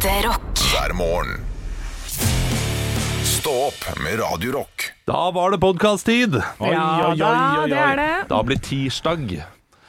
[0.00, 0.60] Ekte rock.
[0.72, 1.42] hver morgen.
[3.24, 4.86] Stå opp med Radio Rock.
[5.04, 6.38] Da var det podkast-tid!
[6.60, 7.32] Ja da,
[7.68, 8.12] det er det.
[8.30, 9.34] Da blir tirsdag.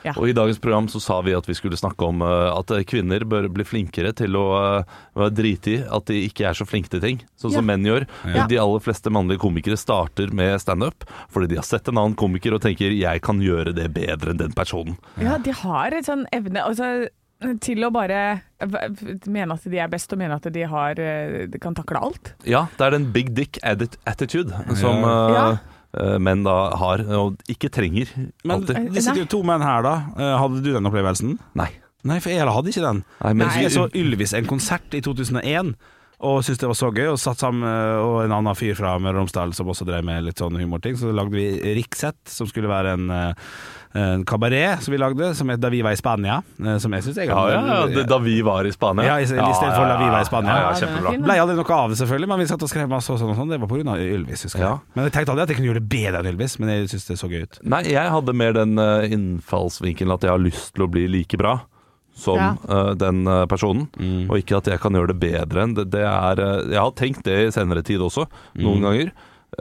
[0.04, 0.12] Ja.
[0.18, 3.24] Og I dagens program så sa vi at vi skulle snakke om uh, at kvinner
[3.24, 4.44] bør bli flinkere til å
[4.84, 7.70] uh, drite i at de ikke er så flinke til ting, sånn som Ja.
[7.72, 8.08] menn gjør.
[8.34, 8.50] Ja.
[8.52, 12.58] De aller fleste mannlige komikere starter med standup fordi de har sett en annen komiker
[12.58, 14.98] og tenker 'jeg kan gjøre det bedre enn den personen'.
[15.22, 17.08] Ja, de har et sånn evne altså,
[17.63, 18.21] til å bare
[19.30, 22.34] mene at de er best, og mene at de, har, eh, de kan takle alt.
[22.48, 25.46] Ja, det er den big dick attitude som uh, Ja.
[25.98, 28.12] uh, menn da har, og ikke trenger
[28.44, 28.91] Men alltid.
[28.94, 29.96] det sitter jo to menn her, da.
[30.18, 31.40] Eh, Hadde du den opplevelsen?
[31.58, 31.72] Nei.
[32.04, 33.04] Nei, for jeg hadde ikke den.
[33.22, 35.76] Nei, men Jeg så Ylvis en konsert i 2001
[36.21, 37.08] og syntes det var så gøy.
[37.12, 40.05] Og satt sammen eh, og en annen fyr fra Møre og Romsdal som også drev
[40.05, 40.98] med litt sånn humorting.
[40.99, 41.48] Så lagde vi
[41.80, 43.54] Rikset, som skulle være en, eh,
[43.94, 46.41] en kabaret som vi lagde, som het Da vi var i Spania.
[46.63, 49.05] eh, Som jeg syns jeg Ja, ja, ja, da vi var i Spania.
[49.05, 50.55] Ja, i stedet for da vi var i Spania.
[50.62, 51.12] Ja, kjempebra.
[51.18, 53.34] Blei Ble aldri noe av det, selvfølgelig, men vi satt og skrev masse og sånn.
[53.34, 53.49] og sånn.
[53.51, 53.98] Det var pga.
[53.99, 54.70] Ylvis, husker jeg.
[54.70, 54.79] Ja.
[54.96, 57.07] Men jeg tenkte aldri at jeg kunne gjøre det bedre enn Ylvis, men jeg syns
[57.10, 57.60] det så gøy ut.
[57.63, 61.38] Nei, jeg hadde mer den uh, innfallsvinkelen at jeg har lyst til å bli like
[61.38, 61.60] bra
[62.16, 62.55] som Ja.
[62.70, 63.88] uh, den eh, personen,
[64.29, 65.85] og ikke at jeg kan gjøre det bedre enn det.
[65.94, 68.27] det er, uh, jeg har tenkt det i senere tid også,
[68.59, 69.11] noen ganger.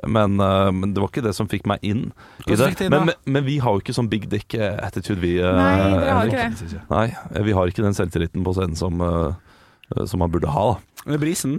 [0.06, 2.04] Men, uh, men det var ikke det som fikk meg inn
[2.46, 2.70] i det.
[2.92, 5.34] Men, men, men vi har jo ikke sånn big dick eh, attitude, vi.
[5.42, 6.82] Uh, Nei, dere har ikke det.
[6.92, 7.06] Nei,
[7.48, 10.68] vi har ikke den selvtilliten på scenen som, uh, som man burde ha.
[11.10, 11.58] Med brisen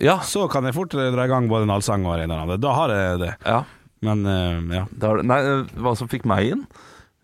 [0.00, 2.62] Ja, så kan jeg fort dra i gang både en allsang og en eller annen.
[2.62, 3.34] Da har jeg det.
[3.46, 3.64] ja.
[4.06, 4.22] Men
[4.70, 4.84] ja.
[4.94, 5.38] Det nei,
[5.82, 6.60] hva som fikk meg inn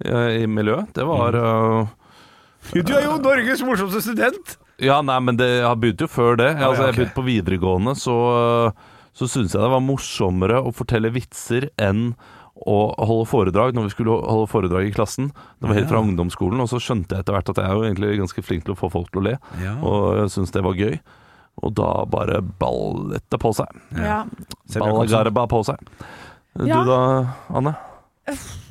[0.03, 1.37] i miljøet, det var
[2.75, 4.57] Du er jo Norges morsomste student!
[4.83, 6.49] Ja, nei, men det, jeg har begynt jo før det.
[6.59, 8.17] Altså, Jeg begynte på videregående, så,
[9.15, 12.15] så syntes jeg det var morsommere å fortelle vitser enn
[12.55, 15.31] å holde foredrag når vi skulle holde foredrag i klassen.
[15.61, 16.05] Det var helt fra Ja.
[16.07, 18.75] ungdomsskolen, og så skjønte jeg etter hvert at jeg er jo egentlig ganske flink til
[18.75, 19.75] å få folk til å le, Ja.
[19.83, 21.01] og jeg syntes det var gøy.
[21.63, 23.67] Og da bare ballet det på seg.
[23.95, 24.25] Ja.
[24.75, 25.79] Ballagarba på seg.
[26.59, 26.83] Ja.
[26.83, 27.77] Du da, Anne?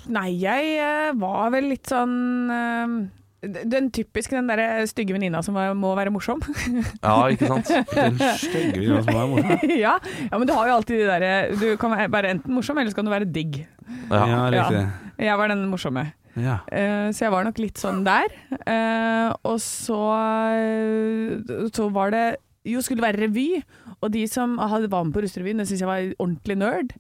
[0.10, 3.10] Nei, jeg eh, var vel litt sånn eh,
[3.44, 6.40] Den typiske, den derre stygge venninna som var, må være morsom.
[7.04, 7.72] Ja, ikke sant?
[7.98, 9.76] Den stygge venninna som må være morsom.
[9.84, 9.98] ja.
[10.30, 13.02] ja, men du har jo alltid de derre Du kan være- enten morsom, eller så
[13.02, 13.66] kan du være digg.
[14.10, 14.24] Ja.
[14.24, 14.84] Ja, riktig.
[15.28, 16.06] Jeg var den morsomme.
[16.40, 16.62] Ja.
[16.72, 18.32] Uh, så jeg var nok litt sånn der.
[18.64, 20.00] Uh, og så,
[20.56, 22.26] eh, så var det
[22.66, 23.48] jo skulle det være revy,
[24.00, 26.94] og de som hadde var med på Rusterevyen, det syns jeg var ordentlig nerd.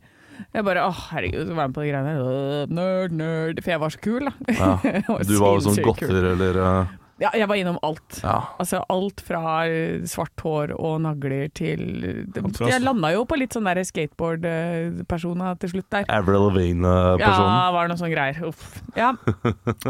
[0.53, 2.73] Jeg bare åh, herregud, skal være med på de greiene her.
[2.73, 3.61] Nerd, nerd.
[3.63, 4.33] For jeg var så kul, da.
[4.49, 4.73] Ja.
[5.13, 8.19] Var Du var jo sånn godter, eller uh, Ja, jeg var innom alt.
[8.23, 8.35] Ja.
[8.61, 11.83] Altså alt fra eh, svart hår og nagler til
[12.41, 16.09] Alt Jeg landa jo på litt sånn der skateboard-persona til slutt der.
[16.11, 17.53] Avril Lavigne-personen.
[17.53, 18.43] Ja, var det noe sånn greier.
[18.49, 18.81] Uff.
[18.99, 19.13] Ja.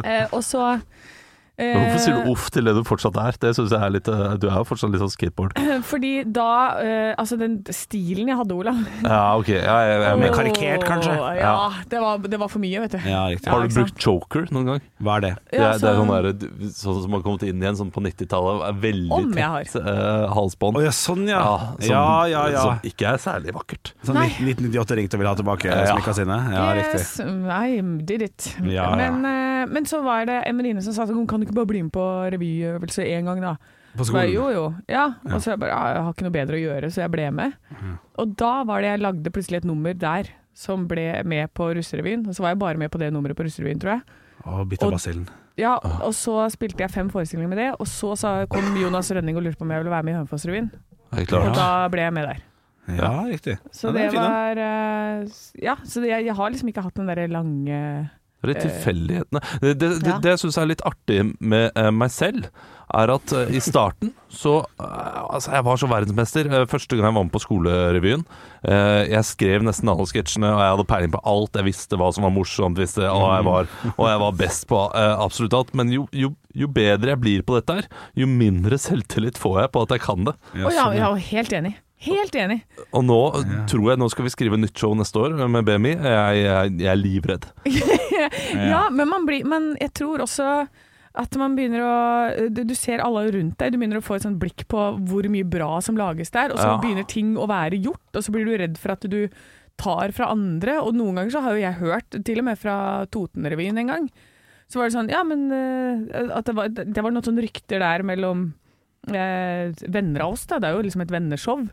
[0.04, 1.12] Eh, og så eh,
[1.54, 3.36] Men Hvorfor sier du uff til det du fortsatt er?
[3.38, 5.54] Det synes jeg er litt eh, Du er jo fortsatt litt sånn skateboard.
[5.86, 6.48] Fordi da
[6.82, 9.52] eh, Altså, den stilen jeg hadde, Olav Ja, ok.
[9.54, 10.18] Ja, jeg, jeg, er.
[10.24, 11.14] Mer karikert, kanskje?
[11.14, 13.06] Ja, Ja, det var, det var for mye, vet du.
[13.06, 13.22] ja.
[13.54, 14.82] Har du brukt choker noen gang?
[15.04, 15.32] Hva er det?
[15.54, 17.94] Det Ja, er, det er så- sånn, der, sånn som har kommet inn igjen sånn
[17.94, 18.66] på 90-tallet.
[18.72, 20.82] er Veldig Om jeg tett uh, halsbånd.
[20.82, 21.44] Oh, ja, sånn ja.
[21.78, 22.66] som, Ja, ja, ja.
[22.66, 23.94] som ikke er særlig vakkert.
[24.02, 25.86] Sånn 1998 ringte og ville ha tilbake Ja.
[25.94, 26.40] smykka sine?
[26.58, 27.04] Ja, riktig.
[27.04, 28.50] Yes, I did it.
[28.66, 28.96] Ja, ja.
[28.98, 31.70] Men, eh, men så var det en venninne som sa sånn, kan du ikke bare
[31.70, 32.04] bli med på
[32.34, 33.56] revyøvelse én gang, da?
[33.94, 34.34] På bare, skolen?
[34.34, 34.64] jo, jo.
[34.90, 35.04] Ja.
[35.30, 37.28] Og så jeg bare, ja, jeg har ikke noe bedre å gjøre, så jeg ble
[37.32, 37.54] med.
[38.18, 42.26] Og da var det jeg lagde plutselig et nummer der som ble med på Russerevyen.
[42.28, 44.02] Og så var jeg bare med på det nummeret på Russerevyen, tror jeg.
[44.44, 45.28] Å, bitte Og- basillen.
[45.56, 48.16] Ja, og så spilte jeg fem forestillinger med det, og så
[48.50, 50.72] kom Jonas Rønning og lurte på om jeg ville være med i Hønefoss-revyen.
[51.14, 52.40] Og da ble jeg med der.
[52.98, 53.60] Ja, riktig.
[53.72, 55.28] Så Ja, det, det var eh,
[55.62, 58.10] Ja, så det, jeg, jeg har liksom ikke hatt den derre lange
[58.52, 59.40] Det er tilfeldighetene.
[59.62, 60.20] Det, det, det, Ja.
[60.20, 62.48] det jeg syns er litt artig med eh, meg selv,
[62.94, 67.08] er at eh, i starten så eh, Altså, jeg var så verdensmester eh, første gang
[67.08, 68.26] jeg var med på skolerevyen.
[68.68, 71.56] Eh, jeg skrev nesten alle sketsjene, og jeg hadde peiling på alt.
[71.58, 74.84] Jeg visste hva som var morsomt, visste, og, jeg var, og jeg var best på
[74.94, 75.74] eh, absolutt alt.
[75.80, 77.90] Men jo, jo, jo bedre jeg blir på dette her,
[78.20, 80.36] jo mindre selvtillit får jeg på at jeg kan det.
[80.60, 81.74] Ja, jeg er helt enig.
[82.04, 82.60] Helt enig.
[82.92, 83.18] Og nå
[83.72, 85.94] tror jeg Nå skal vi skrive nytt show neste år med BMI.
[86.04, 87.50] Jeg, jeg, jeg er livredd.
[88.54, 90.46] Ja, men, man blir, men jeg tror også
[91.18, 91.96] at man begynner å
[92.54, 95.28] du, du ser alle rundt deg, du begynner å få et sånt blikk på hvor
[95.30, 96.78] mye bra som lages der, og så Ja.
[96.82, 99.20] begynner ting å være gjort, og så blir du redd for at du
[99.82, 100.80] tar fra andre.
[100.82, 102.78] Og noen ganger så har jo jeg hørt, til og med fra
[103.14, 104.10] Totenrevyen en gang,
[104.70, 107.82] så var det sånn Ja, men eh, at det var, det var noen sånne rykter
[107.84, 108.48] der mellom
[109.10, 110.58] eh, venner av oss, da.
[110.62, 111.66] Det er jo liksom et venneshow.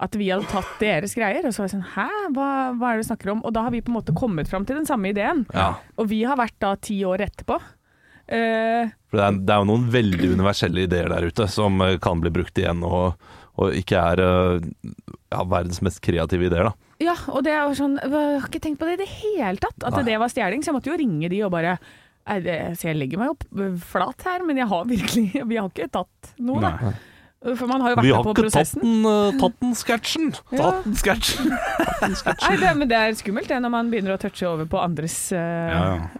[0.00, 1.44] At vi hadde tatt deres greier.
[1.44, 2.06] Og så var jeg sånn Hæ,
[2.36, 2.48] hva,
[2.78, 3.42] hva er det du snakker om?
[3.44, 5.44] Og da har vi på en måte kommet fram til den samme ideen.
[5.52, 5.74] Ja.
[6.00, 7.58] Og vi har vært da ti år etterpå.
[8.30, 11.96] Uh, For det er, det er jo noen veldig universelle ideer der ute som eh,
[12.02, 13.16] kan bli brukt igjen, og,
[13.58, 14.68] og ikke er eh,
[15.34, 16.92] ja, verdens mest kreative ideer, da.
[17.02, 19.58] ja, og det er jo sånn Jeg har ikke tenkt på det i det hele
[19.58, 20.06] tatt, at Nei.
[20.12, 20.62] det var stjeling.
[20.62, 21.74] Så jeg måtte jo ringe de og bare
[22.78, 26.34] Så jeg legger meg øh, flat her, men jeg har virkelig Vi har ikke tatt
[26.38, 26.76] noe, da.
[26.78, 26.94] Nei.
[27.40, 28.82] For man har jo vært med på prosessen.
[28.84, 30.26] Vi har ikke tatt den, sketsjen!
[30.50, 31.54] tatt den sketsjen!
[32.50, 35.16] Nei, det, men det er skummelt det når man begynner å touche over på andres
[35.32, 36.18] uh, Ja, eh,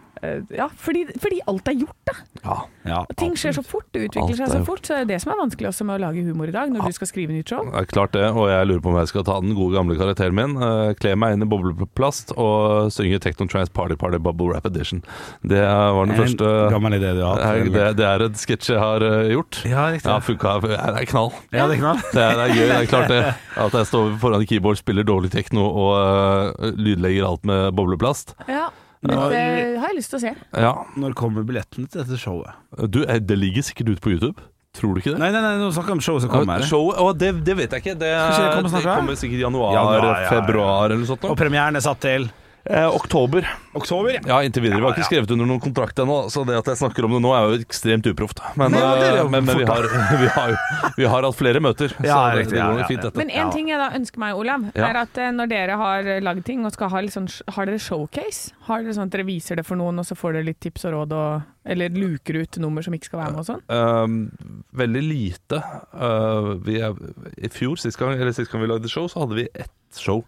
[0.55, 2.15] ja, fordi, fordi alt er gjort, da.
[2.45, 2.57] Ja.
[2.89, 3.01] ja.
[3.21, 4.83] Ting skjer så fort, det utvikler Alt seg så fort.
[4.87, 6.91] Så det er det som er vanskelig også med å lage humor i dag, når
[6.91, 7.65] du skal skrive nytt show.
[7.67, 9.97] Det er klart det, og jeg lurer på om jeg skal ta den gode gamle
[10.01, 10.57] karakteren min.
[10.61, 15.03] Uh, kle meg inn i bobleplast og synge Techno Trance Party Party Bubble Rap Edition.
[15.43, 17.61] Det var den En første gammel idé du har hatt.
[17.61, 19.63] Eh, det, det er et sketsj jeg har eh, gjort.
[19.69, 20.11] Ja, riktig.
[20.11, 20.57] Ja, funka.
[20.67, 21.33] Det er knall.
[21.55, 22.05] Ja, det er knall.
[22.11, 22.67] Det er, det er gøy.
[22.67, 23.23] Det er klart det.
[23.61, 28.35] At jeg står foran keyboard, spiller dårlig tekno og uh, lydlegger alt med bobleplast.
[28.51, 28.69] Ja,
[29.09, 29.43] dette
[29.81, 30.33] har jeg lyst til å se.
[30.61, 30.73] Ja.
[31.01, 32.57] Når kommer billettene til dette showet?
[32.93, 34.49] Du, eh, det ligger sikkert ute på YouTube.
[34.77, 35.19] Tror du ikke det?
[35.19, 36.63] Nei, nei, nei, nå snakker om showet som kommer.
[36.69, 37.97] Showet, å, det, det vet jeg ikke.
[37.99, 40.29] Det, det kommer sikkert i januar, Januar, ja, ja.
[40.37, 41.27] februar eller noe sånt.
[41.27, 42.29] Og premieren er satt til
[42.65, 43.49] Eh, oktober.
[43.73, 44.21] oktober.
[44.27, 44.79] Ja, inntil videre.
[44.79, 47.21] Vi har ikke skrevet under noen kontrakt ennå, så det at jeg snakker om det
[47.25, 48.43] nå er jo ekstremt uproft.
[48.61, 49.89] Men, ja, er jo eh, men, men vi, har,
[50.23, 50.53] vi, har,
[50.99, 53.17] vi har hatt flere møter, Ja, så det, det går ja, fint dette.
[53.23, 56.45] Men en ting jeg da ønsker meg, Olav, er at eh, når dere har lagd
[56.51, 58.53] ting og skal ha litt sånn Har dere showcase?
[58.69, 60.85] Har dere sånn at dere viser det for noen, og så får dere litt tips
[60.91, 63.65] og råd, og, eller luker ut nummer som ikke skal være med og sånn?
[63.73, 65.65] Uh, veldig lite.
[65.97, 67.01] Uh, vi er,
[67.41, 70.21] I fjor, sist gang, eller sist gang vi lagde show, så hadde vi ett show.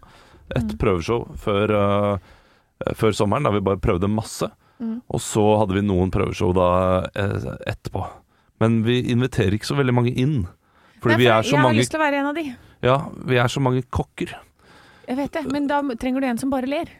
[0.55, 0.77] Ett Mm.
[0.81, 4.49] prøveshow før, uh, før sommeren, da vi bare prøvde masse.
[4.79, 5.01] Mm.
[5.09, 6.67] Og så hadde vi noen prøveshow da
[7.15, 8.01] eh, etterpå.
[8.59, 10.41] Men vi inviterer ikke så veldig mange inn.
[10.99, 12.43] Fordi Nei, vi er så jeg har lyst til å være en av de.
[12.83, 12.97] Ja,
[13.29, 14.33] vi er så mange kokker.
[15.07, 16.91] Jeg vet det, men da trenger du en som bare ler.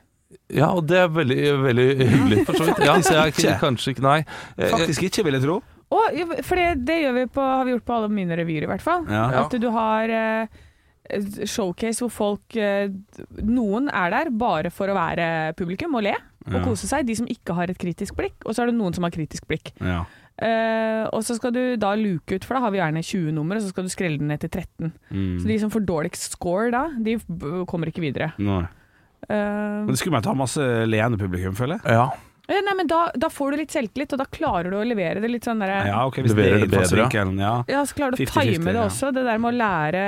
[0.52, 2.82] Ja, og det er veldig, veldig hyggelig, for så vidt.
[2.88, 4.18] Ja, så jeg ikke, kanskje ikke Nei.
[4.58, 5.60] Eh, Faktisk ikke, vil jeg tro.
[5.94, 8.70] Og, for det, det gjør vi på, har vi gjort på alle mine revyer, i
[8.72, 9.04] hvert fall.
[9.12, 9.26] Ja.
[9.36, 9.44] Ja.
[9.46, 10.63] At du har eh,
[11.50, 12.88] showcase hvor folk eh,
[13.44, 16.62] Noen er der bare for å være publikum og le og Ja.
[16.66, 17.06] kose seg.
[17.08, 18.42] De som ikke har et kritisk blikk.
[18.44, 19.70] Og så er det noen som har kritisk blikk.
[19.80, 20.02] Ja.
[20.34, 23.56] Uh, og så skal du da luke ut, for da har vi gjerne 20 nummer,
[23.56, 24.90] og så skal du skrelle den ned til 13.
[25.14, 25.38] Mm.
[25.40, 28.32] Så de som får dårligst score da, de b- kommer ikke videre.
[28.44, 28.64] Nei.
[29.30, 30.60] Uh, Men det skulle man ta masse
[30.90, 31.96] leende publikum, føler jeg.
[31.96, 32.10] Ja.
[32.50, 35.22] eh, nei, men da, da får du litt selvtillit, og da klarer du å levere
[35.24, 37.24] det litt sånn derre Ja, ok, hvis Leverer det det bedre, ja.
[37.40, 37.56] ja.
[37.78, 38.88] Ja, så klarer du å 50-50, time det ja.
[38.90, 39.14] også.
[39.16, 40.04] Det der med å lære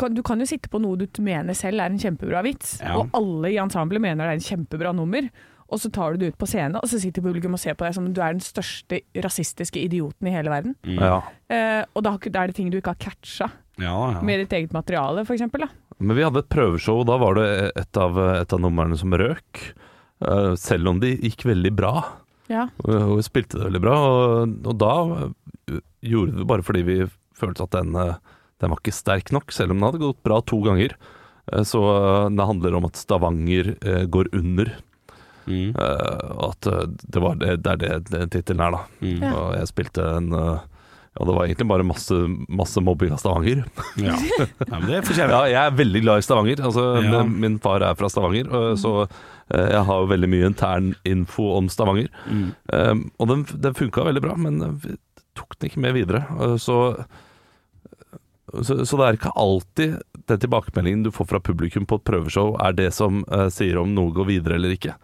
[0.00, 2.96] kan, Du kan jo sitte på noe du mener selv er en kjempebra vits, Ja.
[2.98, 5.28] og alle i ensemblet mener det er en kjempebra nummer.
[5.72, 7.86] Og så tar du det ut på scenen, og så sitter publikum og ser på
[7.86, 10.74] deg som om du er den største rasistiske idioten i hele verden.
[10.84, 10.98] Mm.
[11.00, 11.22] ja.
[11.50, 13.48] Eh, og da, da er det ting du ikke har catcha
[13.80, 14.20] Ja, ja.
[14.22, 15.68] med ditt eget materiale, for eksempel, da.
[15.98, 17.48] Men vi hadde et prøveshow, og da var det
[17.80, 19.64] et av, et av numrene som røk.
[20.20, 21.94] Eh, selv om de gikk veldig bra.
[22.52, 22.68] Ja.
[22.84, 23.96] Og og spilte det veldig bra.
[24.04, 24.94] Og, og da
[25.72, 26.98] eh, gjorde vi det bare fordi vi
[27.34, 28.14] følte at den, eh,
[28.62, 30.94] den var ikke sterk nok, selv om den hadde gått bra to ganger.
[31.52, 34.74] Eh, Så eh, det handler om at Stavanger eh, går under.
[35.44, 35.74] Mm.
[35.76, 36.64] eh, at
[37.04, 38.84] det, var det, det er det den tittelen er, da.
[39.04, 39.26] Mm.
[39.28, 40.30] Og jeg spilte en
[41.14, 42.16] Ja, det var egentlig bare masse,
[42.48, 43.60] masse mobbing av Stavanger.
[44.02, 44.16] Ja.
[44.40, 44.46] ja,
[44.80, 46.62] men det fortjener Ja, jeg er veldig glad i Stavanger.
[46.66, 47.20] Altså, Ja.
[47.22, 48.48] min, min far er fra Stavanger,
[48.80, 52.08] så eh, jeg har jo veldig mye intern info om Stavanger.
[52.26, 52.48] Mm.
[52.72, 54.88] Um, og den, den funka veldig bra, men eh,
[55.38, 56.24] tok den ikke med videre.
[56.58, 56.80] Så,
[58.62, 59.96] så, så det er ikke alltid
[60.30, 63.90] den tilbakemeldingen du får fra publikum på et prøveshow, er det som uh, sier om
[63.96, 64.94] noe går videre eller ikke.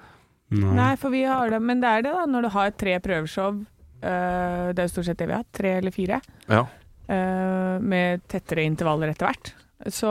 [0.55, 0.75] Nei.
[0.75, 2.27] Nei, for vi har det, men det er det, da.
[2.27, 5.75] Når du har tre prøveshow, uh, det er jo stort sett det vi har, tre
[5.81, 6.65] eller fire, Ja.
[7.11, 9.53] uh, med tettere intervaller etter hvert.
[9.89, 10.11] Så,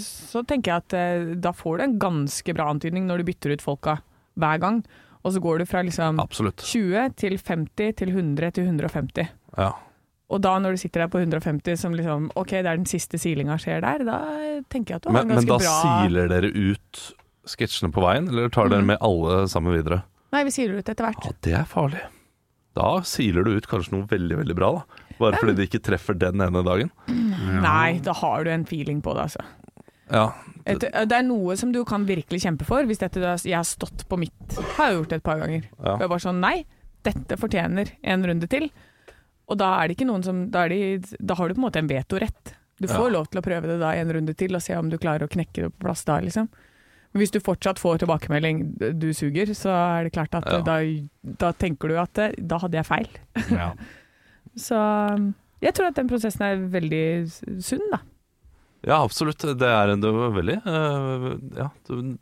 [0.00, 3.64] så tenker jeg at da får du en ganske bra antydning når du bytter ut
[3.64, 3.98] folka
[4.40, 4.78] hver gang.
[5.22, 6.64] Og så går du fra liksom Absolutt.
[6.66, 9.28] 20 til 50 til 100 til 150.
[9.58, 9.70] Ja.
[10.32, 13.18] Og da når du sitter der på 150 som liksom Ok, det er den siste
[13.20, 14.16] silinga skjer der, da
[14.72, 17.02] tenker jeg at du har en ganske bra men da bra siler dere ut
[17.52, 18.86] sketsjene på veien, eller tar dere Mm.
[18.94, 20.02] med alle sammen videre?
[20.32, 21.24] Nei, vi siler ut etter hvert.
[21.26, 22.00] Ja, det er farlig.
[22.78, 25.00] Da siler du ut kanskje noe veldig, veldig bra, da.
[25.18, 26.88] Bare fordi det ikke treffer den ene dagen.
[27.60, 29.42] Nei, da har du en feeling på det, altså.
[30.12, 30.30] Ja,
[30.66, 32.84] Et, det er noe som du kan virkelig kjempe for.
[32.88, 35.62] Hvis dette jeg har stått på mitt Har jeg gjort det et par ganger.
[35.82, 35.94] Ja.
[35.96, 36.64] Og jeg bare sånn Nei,
[37.02, 38.70] dette fortjener en runde til.
[39.52, 40.80] Og da er det ikke noen som Da, de,
[41.20, 42.54] da har du på en måte en vetorett.
[42.80, 43.14] Du får Ja.
[43.18, 45.30] lov til å prøve det da en runde til og se om du klarer å
[45.30, 46.48] knekke det på plass da, liksom.
[47.12, 48.62] Men hvis du fortsatt får tilbakemelding
[48.98, 49.68] 'du suger', så
[50.00, 50.60] er det klart at Ja.
[50.64, 50.78] da,
[51.22, 53.08] da tenker du at eh, da hadde jeg feil.
[53.60, 53.74] Ja.
[54.56, 54.76] Så
[55.62, 58.00] jeg tror at den prosessen er veldig sunn, da.
[58.84, 59.38] ja absolutt.
[59.58, 61.68] Det er en det veldig uh, Ja.
[61.86, 62.16] Du,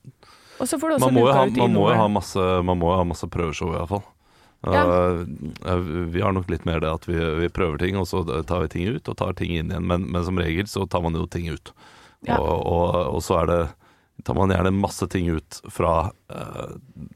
[0.61, 2.97] Og så får du også man, må ha, man, må ha masse, man må jo
[2.99, 4.03] ha masse prøveshow, iallfall.
[4.67, 4.83] Ja.
[5.65, 5.79] Uh,
[6.13, 8.73] vi har nok litt mer det at vi, vi prøver ting, og så tar vi
[8.75, 9.87] ting ut og tar ting inn igjen.
[9.89, 11.73] Men, men som regel så tar man jo ting ut.
[12.29, 12.37] Ja.
[12.37, 13.61] Og, og, og så er det
[14.25, 16.75] tar man gjerne masse ting ut fra uh,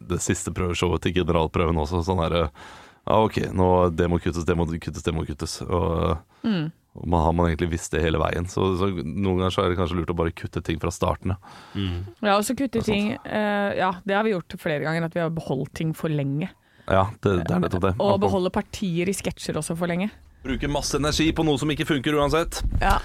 [0.09, 2.01] det siste prøveshowet til generalprøven også.
[2.07, 2.65] Sånn herre eh,
[3.05, 5.59] Ja, OK, nå det må kuttes, det må kuttes, det må kuttes.
[5.67, 6.71] Og, Mm.
[6.97, 8.45] og man har man egentlig visst det hele veien.
[8.49, 11.33] Så, så noen ganger så er det kanskje lurt å bare kutte ting fra starten.
[11.33, 11.85] Ja.
[12.25, 15.23] Ja, og så kutte ting uh, Ja, det har vi gjort flere ganger, at vi
[15.25, 16.49] har beholdt ting for lenge.
[16.91, 17.95] Ja, det, det er nettopp det.
[18.03, 20.11] Og beholde partier i sketsjer også for lenge.
[20.45, 22.59] Bruke masse energi på noe som ikke funker uansett.
[22.83, 22.99] Ja.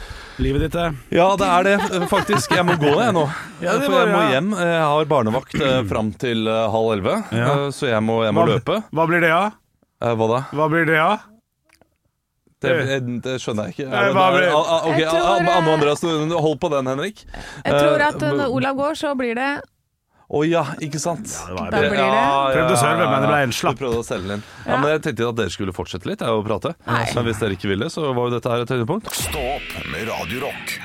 [0.43, 0.89] Livet ditt, det.
[1.15, 2.51] Ja, det er det, eh, faktisk.
[2.51, 3.24] Jeg må gå, jeg nå.
[3.63, 4.50] Ja, For jeg må hjem.
[4.59, 7.48] Jeg har barnevakt eh, fram til eh, halv elleve, Ja.
[7.53, 8.81] eh, så jeg må, jeg må Hva- løpe.
[8.91, 9.31] Hva blir det?
[10.03, 10.41] Eh, Hva da?
[10.51, 11.24] Hva blir det, av?
[12.59, 13.88] Det, eh, det skjønner jeg ikke.
[13.88, 16.03] Eh, Er det, er, ah, ah, ok, Jeg tror, ah, eh, Anne Andreas,
[16.43, 17.21] hold på den, Henrik.
[17.63, 19.51] Jeg tror Eh, at når Olav går, så blir det
[20.29, 21.25] Å ja, ikke sant?
[21.25, 21.98] det var Da blir det-
[22.53, 23.77] Prøvde å svelge, men det ble en slapp.
[23.79, 24.43] Prøvde å selge den.
[24.65, 24.77] Ja, Ja.
[24.81, 26.75] men jeg tenkte at dere skulle fortsette litt og prate.
[26.86, 27.05] Nei.
[27.15, 29.09] Men hvis dere ikke ville, så var jo dette her et høydepunkt.
[29.09, 30.79] Stopp med radiorock.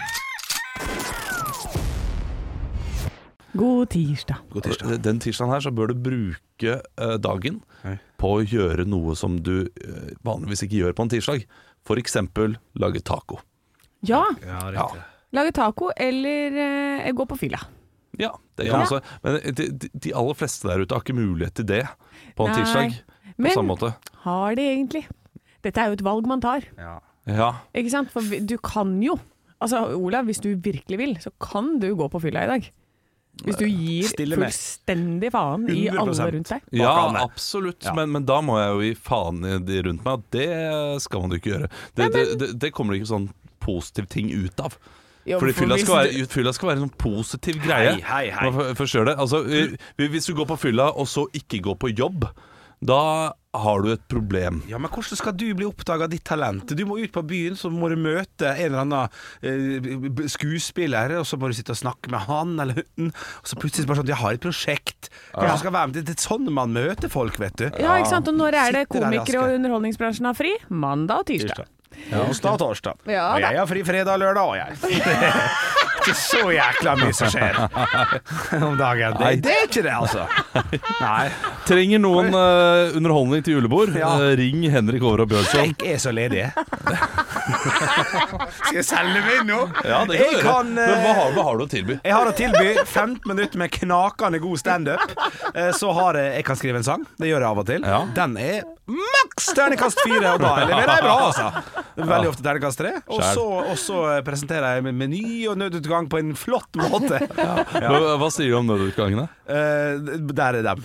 [3.56, 4.36] God tirsdag.
[4.50, 4.96] God tirsdag.
[5.02, 7.60] Den tirsdagen her så bør du bruke eh, dagen
[8.18, 11.44] på å gjøre noe som du eh, vanligvis ikke gjør på en tirsdag.
[11.86, 13.38] For eksempel lage taco.
[14.02, 14.88] Ja, Ja, Ja.
[15.32, 16.58] lage taco eller
[17.06, 17.60] eh, gå på fylla.
[18.21, 18.87] Ja, det kan Ja.
[18.87, 21.83] også Men de, de, aller fleste der ute har ikke mulighet til det
[22.37, 22.97] på en Nei, tirsdag.
[23.35, 23.94] På Men samme måte.
[24.25, 25.06] har de egentlig?
[25.64, 27.00] Dette er jo et valg man tar, Ja.
[27.26, 27.50] Ja.
[27.75, 28.11] ikke sant?
[28.12, 29.18] For du kan jo
[29.62, 32.66] Altså, Olav, hvis du virkelig vil, så kan du gå på fylla i dag.
[33.42, 34.04] Hvis du gir
[34.37, 36.66] fullstendig faen i alle rundt deg.
[36.76, 36.92] Ja,
[37.23, 37.83] absolutt.
[37.83, 37.94] Ja.
[37.97, 40.12] Men, men da må jeg jo gi faen i de rundt meg.
[40.12, 41.71] og Det skal man jo ikke gjøre.
[41.97, 43.30] Det, det, det, det kommer det ikke sånn
[43.64, 44.76] positiv ting ut av.
[45.25, 47.95] Jo, Fordi fylla skal, være, fylla skal være en sånn positiv greie.
[47.97, 48.75] Hei, hei, hei.
[48.76, 49.14] Forstår det?
[49.23, 52.28] Altså, eh, hvis du går på fylla og så ikke går på jobb,
[52.85, 54.59] da har du et problem.
[54.69, 56.75] Ja, men hvordan skal du bli oppdaga av ditt talent?
[56.76, 59.14] Du må ut på byen, så må du møte en eller annen
[59.47, 63.59] eh, skuespiller, og så må du sitte og snakke med han eller hun, og så
[63.61, 65.09] plutselig bare sånn Jeg har et prosjekt.
[65.33, 65.54] Ja.
[65.61, 66.00] skal være med?
[66.00, 67.69] Det, det er sånn man møter folk, vet du.
[67.78, 68.28] Ja, ikke sant?
[68.28, 70.52] Og når er det komikere og underholdningsbransjen har fri?
[70.69, 71.71] Mandag og tirsdag.
[72.24, 73.00] Onsdag og torsdag.
[73.10, 74.70] Ja, og jeg har fri fredag og lørdag òg, jeg.
[76.04, 77.58] ikke så jækla mye som skjer
[78.68, 79.16] om dagen.
[79.18, 80.26] Det, det er ikke det, altså.
[81.00, 81.28] Nei.
[81.68, 83.94] Trenger noen uh, underholdning til julebord?
[83.96, 84.14] Ja.
[84.20, 85.72] Eh, ring Henrik Over og Bjørnson.
[85.80, 86.44] Jeg er så ledig.
[88.64, 89.58] Skal jeg selge meg nå?
[89.84, 90.44] Ja, det kan Jeg du gjøre.
[90.46, 91.96] kan, eh, Men hva har, hva har du å tilby?
[92.04, 95.04] Jeg har å tilby 15 minutter med knakende god standup.
[95.54, 97.04] Eh, Så har jeg Jeg kan skrive en sang.
[97.20, 97.84] Det gjør jeg av og til.
[97.84, 98.00] Ja.
[98.16, 101.46] Den er maks terningkast fire, og da leverer jeg bra, altså.
[101.96, 102.90] Veldig ofte terningkast tre.
[103.08, 107.20] Og så, eh, presenterer jeg meny og nødutgang på en flott måte.
[107.28, 109.28] Hva, hva sier du om nødutgangene?
[109.48, 110.84] Eh, Der er dem.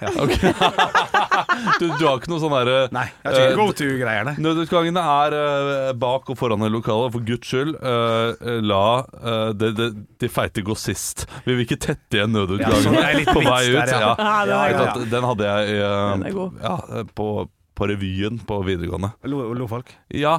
[1.80, 4.34] Du, du har ikke noe sånn derre Nei, jeg har ikke uh, go to-greiene.
[4.42, 7.12] Nødutgangene er uh, bak og foran i lokalet.
[7.14, 9.88] For guds skyld, uh, la eh, det, det,
[10.22, 11.26] de feite gå sist.
[11.46, 13.78] Vi vil ikke tette igjen Ja, nødutgangene litt på vei ut.
[13.78, 14.12] der, ja.
[14.18, 14.42] ja.
[14.56, 14.92] Ja, ja.
[15.10, 17.28] Den hadde jeg eh, ja, eh, på,
[17.76, 19.12] på revyen på videregående.
[19.30, 19.92] Lo, lo folk.
[20.14, 20.38] Ja,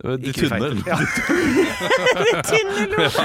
[0.00, 0.68] de Ikke tynne.
[0.86, 0.96] Ja.
[2.50, 3.18] Tynne lort.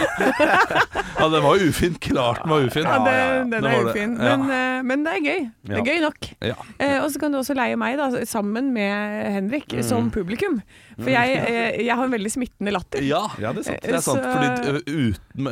[1.19, 1.95] Ja, den var ufin.
[2.03, 2.83] Klart den var ufin.
[2.83, 4.15] Ja, det, den Det er ufin.
[4.19, 4.37] Ja.
[4.37, 5.45] Men, eh, men det er gøy.
[5.69, 6.27] Det er gøy nok.
[6.43, 6.55] Ja.
[6.79, 9.83] Eh, og så kan du også leie meg, da, sammen med Henrik, Mm.
[9.83, 10.59] som publikum.
[10.95, 13.01] For jeg, eh, jeg har en veldig smittende latter.
[13.03, 13.81] Ja, Ja, det er sant.
[13.81, 15.47] Det er sant, Så- fordi uten,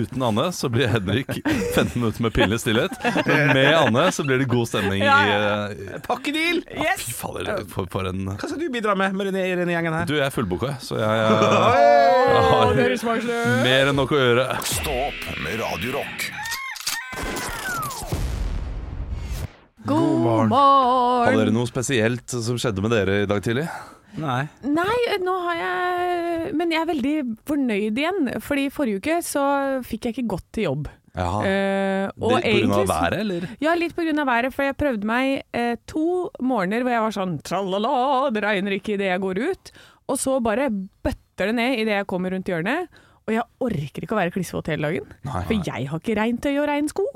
[0.00, 1.28] uten Anne så blir Henrik
[1.74, 2.92] 15 minutter med pinlig stillhet.
[3.26, 5.68] Men med Anne så blir det god stemning Ja, i ja.
[5.96, 6.62] uh, Pakkedeal!
[6.72, 7.04] Yes!
[7.04, 10.06] Fy fader, for, for en Hva skal du bidra med med denne, denne gjengen her?
[10.08, 11.20] Du, jeg er fullboka, jeg, så jeg
[12.26, 12.72] jeg har
[13.64, 14.46] mer enn nok å gjøre.
[14.66, 16.26] Stå opp med Radiorock.
[19.86, 20.54] God morgen.
[20.56, 23.68] Har dere noe spesielt som skjedde med dere i dag tidlig?
[24.16, 24.42] Nei.
[24.64, 27.16] Nei, nå har jeg Men jeg er veldig
[27.48, 28.30] fornøyd igjen.
[28.42, 29.42] Fordi forrige uke så
[29.86, 30.88] fikk jeg ikke gått til jobb.
[31.16, 33.44] Ja, Uh, litt På grunn av været, eller?
[33.64, 37.38] Ja, litt av været, for jeg prøvde meg uh, to morgener hvor jeg var sånn
[37.40, 37.92] tralala,
[38.36, 39.72] det regner ikke idet jeg går ut.
[40.08, 42.88] Og så bare bøtter det ned idet jeg kommer rundt hjørnet.
[43.26, 45.14] Og jeg orker ikke å være klissvåt hele dagen.
[45.26, 47.06] Nei, For jeg har ikke regntøy og regnsko.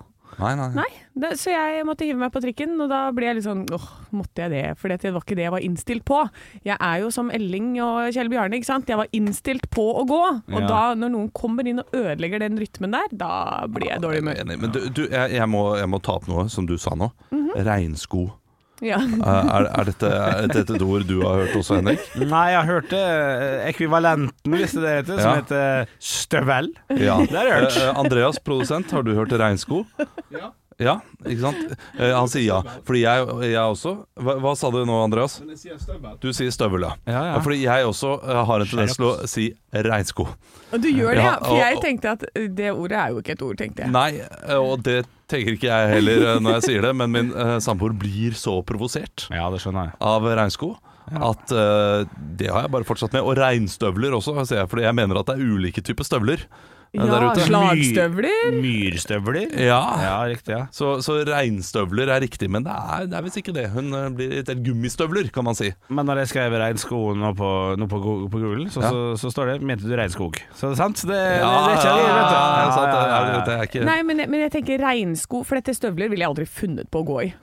[0.41, 0.67] nei, nei.
[0.75, 3.63] Nei, det, Så jeg måtte hive meg på trikken, og da ble jeg litt sånn
[3.75, 4.63] åh, måtte jeg det?
[4.79, 6.19] For det var ikke det jeg var innstilt på.
[6.67, 8.91] Jeg er jo som Elling og Kjell Bjarne, ikke sant.
[8.91, 10.21] Jeg var innstilt på å gå.
[10.51, 10.67] Og Ja.
[10.67, 14.27] da, når noen kommer inn og ødelegger den rytmen der, da blir jeg dårlig i
[14.27, 14.59] humør.
[14.67, 17.13] Men du, du jeg, jeg, må, jeg må ta opp noe som du sa nå.
[17.31, 17.51] Mhm.
[17.67, 18.33] Regnsko.
[18.81, 18.97] Ja.
[18.97, 22.01] Uh, er, er, dette, er dette et ord du har hørt også, Henrik?
[22.17, 25.35] Nei, jeg har hørt eh, ekvivalenten, hvis det er det heter, som Ja.
[25.43, 26.71] heter støvel.
[26.97, 27.19] Ja.
[27.27, 27.77] Det har jeg hørt.
[27.77, 29.83] Eh, eh, Andreas, produsent, har du hørt regnsko?
[30.33, 31.75] Ja, ikke sant?
[31.99, 32.59] Eh, han sier ja.
[32.89, 33.93] Fordi jeg, jeg også
[34.25, 35.39] hva, hva sa du nå, Andreas?
[35.45, 36.95] Men Du sier støvel, ja.
[37.05, 37.23] Ja, ja.
[37.35, 40.27] Ja, Fordi jeg også eh, har en tendens til å si regnsko.
[40.71, 41.33] Og du gjør det, ja?
[41.35, 42.25] Ja, For jeg tenkte at
[42.57, 43.93] det ordet er jo ikke et ord, tenkte jeg.
[43.95, 47.33] Nei, eh, og det tenker ikke jeg heller eh, når jeg sier det, men min
[47.35, 49.99] eh, samboer blir så provosert Ja, det skjønner jeg.
[50.01, 50.75] av regnsko
[51.11, 52.05] at eh,
[52.39, 53.25] det har jeg bare fortsatt med.
[53.27, 56.69] Og regnstøvler også, sier jeg, fordi jeg mener at det er ulike typer støvler eh,
[56.93, 58.57] Ja, slagstøvler.
[58.61, 59.53] Myrstøvler?
[59.63, 59.79] Ja.
[60.03, 60.55] Ja, riktig.
[60.57, 63.69] ja Så, så regnstøvler er riktig, men det er, det er visst ikke det.
[63.71, 65.71] Hun eh, blir et del gummistøvler, kan man si.
[65.89, 68.01] Men når jeg skrev regnsko nå på, nå på,
[68.35, 68.91] Google, så, Ja.
[68.91, 70.41] så, så står det 'mente du regnskog'.
[70.55, 71.05] Så det er sant?
[71.07, 72.35] Det, Ja, det er ikke det, vet du.
[72.35, 73.45] ja, ja, sant, Ja, er- ja, ja.
[73.47, 76.91] det ikke Nei, men, men jeg tenker regnsko, for dette støvler ville jeg aldri funnet
[76.91, 77.35] på å gå i.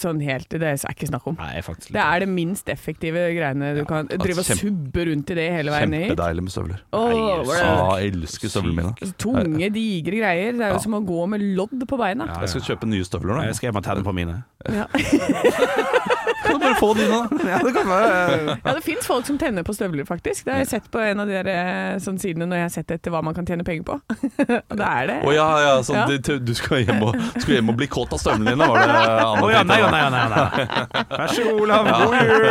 [0.00, 1.34] Sånn helt, Det er ikke snakk om.
[1.36, 5.34] Nei, faktisk Det er det minst effektive greiene du kan drive og subbe rundt i
[5.34, 6.06] det hele veien hit.
[6.08, 6.80] Kjempedeilig med støvler.
[6.92, 9.12] Oh, Nei, det jeg elsker støvlene mine.
[9.20, 10.52] tunge, digre greier.
[10.56, 10.84] Det er jo Ja.
[10.86, 12.26] som å gå med lodd på beina.
[12.26, 13.42] Ja, Jeg skal kjøpe nye støvler nå.
[13.44, 14.44] Jeg skal hjem og tenne på mine.
[14.72, 14.86] Ja,
[16.44, 17.28] Kan du bare få dine, da?
[17.54, 18.56] Ja, det kan være.
[18.64, 20.44] ja det fins folk som tenner på støvler, faktisk.
[20.46, 22.94] Det har jeg sett på en av de der, sånn, sidene når jeg har sett
[22.96, 23.98] etter hva man kan tjene penger på.
[24.72, 25.18] Og det er det.
[25.24, 26.06] Å ja, ja, sånn, Ja.
[26.10, 28.98] Du, du skal, hjem og, skal hjem og bli kåt av støvlene dine, var det
[29.04, 31.04] Anne Å ja, nei, nei, nei, nei.
[31.14, 31.90] Vær så god, Olav.
[31.92, 32.46] God jul.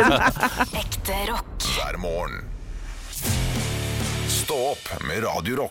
[0.82, 1.68] Ekte rock.
[1.74, 2.42] hver morgen.
[4.28, 5.70] Stå opp med Radio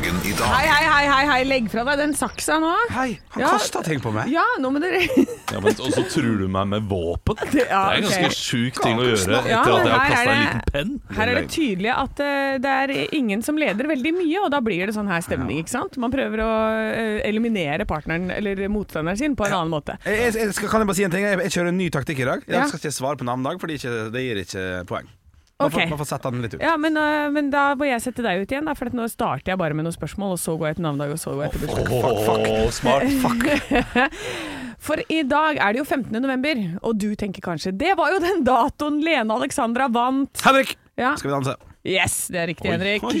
[0.00, 2.70] Dagen i Hei, dag hei, hei, hei, hei, legg fra deg den saksa nå.
[2.94, 3.50] Hei, han Ja.
[3.52, 4.30] kasta ting på meg.
[4.32, 7.36] Ja, nå må dere Ja, men, og så truer du meg med våpen?
[7.52, 8.38] Det Ja, er en ganske okay.
[8.38, 10.94] sjuk ting å gjøre etter Ja, at jeg har kasta en liten penn.
[11.18, 14.62] Her er det tydelig at uh, det er ingen som leder veldig mye, og da
[14.64, 16.00] blir det sånn her stemning, ikke sant?
[16.00, 19.98] Man prøver å uh, eliminere partneren eller motstanderen sin på en annen måte.
[20.08, 21.28] Jeg, jeg skal, kan jeg bare si en ting?
[21.28, 22.48] Jeg, jeg kjører en ny taktikk i dag.
[22.48, 22.64] Jeg Ja.
[22.72, 23.76] skal ikke svare på navnedag, for det
[24.24, 25.12] gir ikke poeng.
[25.60, 26.62] Man, får, man får sette den litt ut.
[26.64, 29.06] Ja, men, uh, men da må jeg sette deg ut igjen, da, for at nå
[29.12, 31.46] starter jeg bare med noen spørsmål, og så går jeg til navnedag, og så går
[31.46, 32.48] jeg til bursdag.
[32.48, 34.20] Åh, smart.
[34.80, 36.14] For i dag er det jo 15.
[36.24, 40.40] november, og du tenker kanskje det var jo den datoen Lene Alexandra vant.
[40.40, 40.72] Henrik!
[40.96, 41.12] Ja.
[41.20, 41.56] Skal vi danse?
[41.84, 43.04] Yes, det er riktig, Henrik.
[43.08, 43.20] Oi.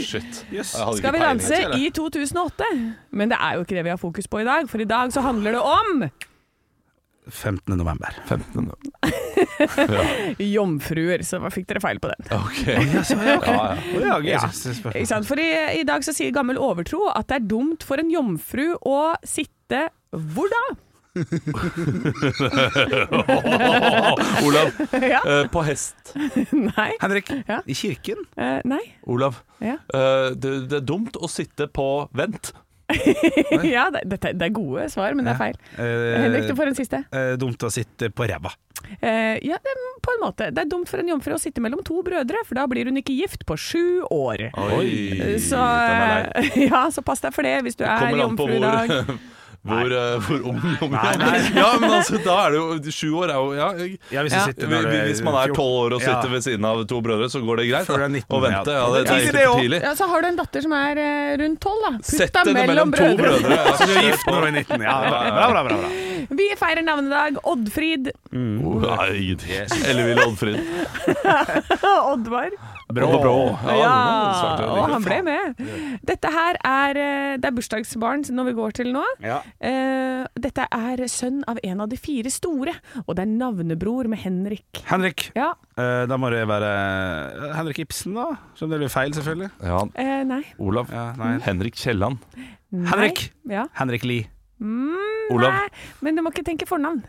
[0.52, 0.72] Yes.
[0.72, 2.66] Skal vi danse i 2008?
[3.16, 5.12] Men det er jo ikke det vi har fokus på i dag, for i dag
[5.12, 6.04] så handler det om
[7.30, 7.76] 15.
[7.78, 8.14] november.
[8.28, 8.70] 15.
[8.70, 10.04] ja.
[10.56, 11.22] jomfruer.
[11.26, 12.20] Så fikk dere feil på den.
[12.36, 12.60] Ok.
[12.66, 12.98] Ja, ja.
[13.94, 14.18] Ja, Ja.
[14.20, 15.00] jeg synes spørsmål.
[15.00, 15.26] Ikke sant?
[15.30, 15.48] For i,
[15.80, 19.86] i dag så sier gammel overtro at det er dumt for en jomfru å sitte
[20.10, 20.64] hvor da?
[24.46, 24.70] Olav,
[25.02, 25.20] ja.
[25.26, 26.12] Uh, på hest.
[26.76, 26.90] Nei.
[27.02, 27.60] Henrik, Ja.
[27.66, 28.16] i kirken?
[28.38, 28.82] Uh, nei.
[29.10, 29.76] Olav, Ja.
[29.94, 32.52] Uh, det, det er dumt å sitte på vent.
[33.66, 35.56] Ja, det, det er gode svar, men det er feil.
[35.76, 37.02] Eh, Henrik, du får en siste.
[37.12, 38.52] eh, dumt å sitte på ræva.
[39.00, 40.48] Eh, ja, det, på en måte.
[40.54, 42.96] Det er dumt for en jomfru å sitte mellom to brødre, for da blir hun
[43.02, 44.46] ikke gift på sju år.
[44.78, 45.60] Oi, Så,
[46.70, 48.94] ja, så pass deg for det hvis du er jomfru i dag.
[49.60, 50.94] hvor, eh, hvor ung ung-.
[50.96, 54.32] Ja, men altså, da er det jo Sju år er jo ja, jeg- Ja, hvis
[54.32, 54.38] Ja.
[54.46, 55.56] du sitter når du er Hvis man er 14.
[55.58, 56.32] tolv år og sitter Ja.
[56.32, 57.86] ved siden av to brødre, så går det greit.
[57.90, 58.04] Før du Da.
[58.08, 58.80] er 19, Å vente, ja.
[58.80, 59.80] ja, det, det er ikke for tidlig.
[59.84, 61.90] Ja, så har du en datter som er eh, rundt tolv, da.
[62.00, 63.50] Putt Sett deg henne mellom to brødre.
[63.52, 64.80] Ja, Så du er gift når du er 19?
[64.88, 65.90] Ja, bra, bra, bra, bra.
[66.40, 67.36] Vi feirer navnedag.
[67.44, 68.10] Oddfrid.
[68.32, 69.84] Oh, Nei, ingenting.
[69.84, 70.60] Ellevill Oddfrid.
[72.12, 72.50] Oddvar.
[72.94, 73.08] Brå.
[73.22, 73.34] Brå.
[73.64, 73.94] Ja, Ja,
[74.26, 75.60] det svarte og han ble med.
[76.06, 79.04] Dette her er eh, Det er bursdagsbarn når vi går til nå.
[79.24, 79.40] Ja.
[79.60, 82.74] Eh, Dette er sønn av en av de fire store,
[83.06, 84.84] og det er navnebror med Henrik.
[84.90, 85.30] Henrik.
[85.38, 88.26] Ja, Eh, da må det være Henrik Ibsen, da.
[88.58, 89.48] Som det blir feil, selvfølgelig.
[89.64, 90.42] Ja, eh, nei.
[90.60, 90.90] Olav.
[90.92, 91.38] Ja, nei.
[91.40, 92.18] Henrik Kielland.
[92.70, 93.30] Henrik.
[93.48, 93.64] Ja.
[93.78, 94.26] Henrik Lie.
[94.60, 95.54] Mm, Olav.
[95.56, 95.68] Nei,
[96.04, 97.00] men du må ikke tenke fornavn.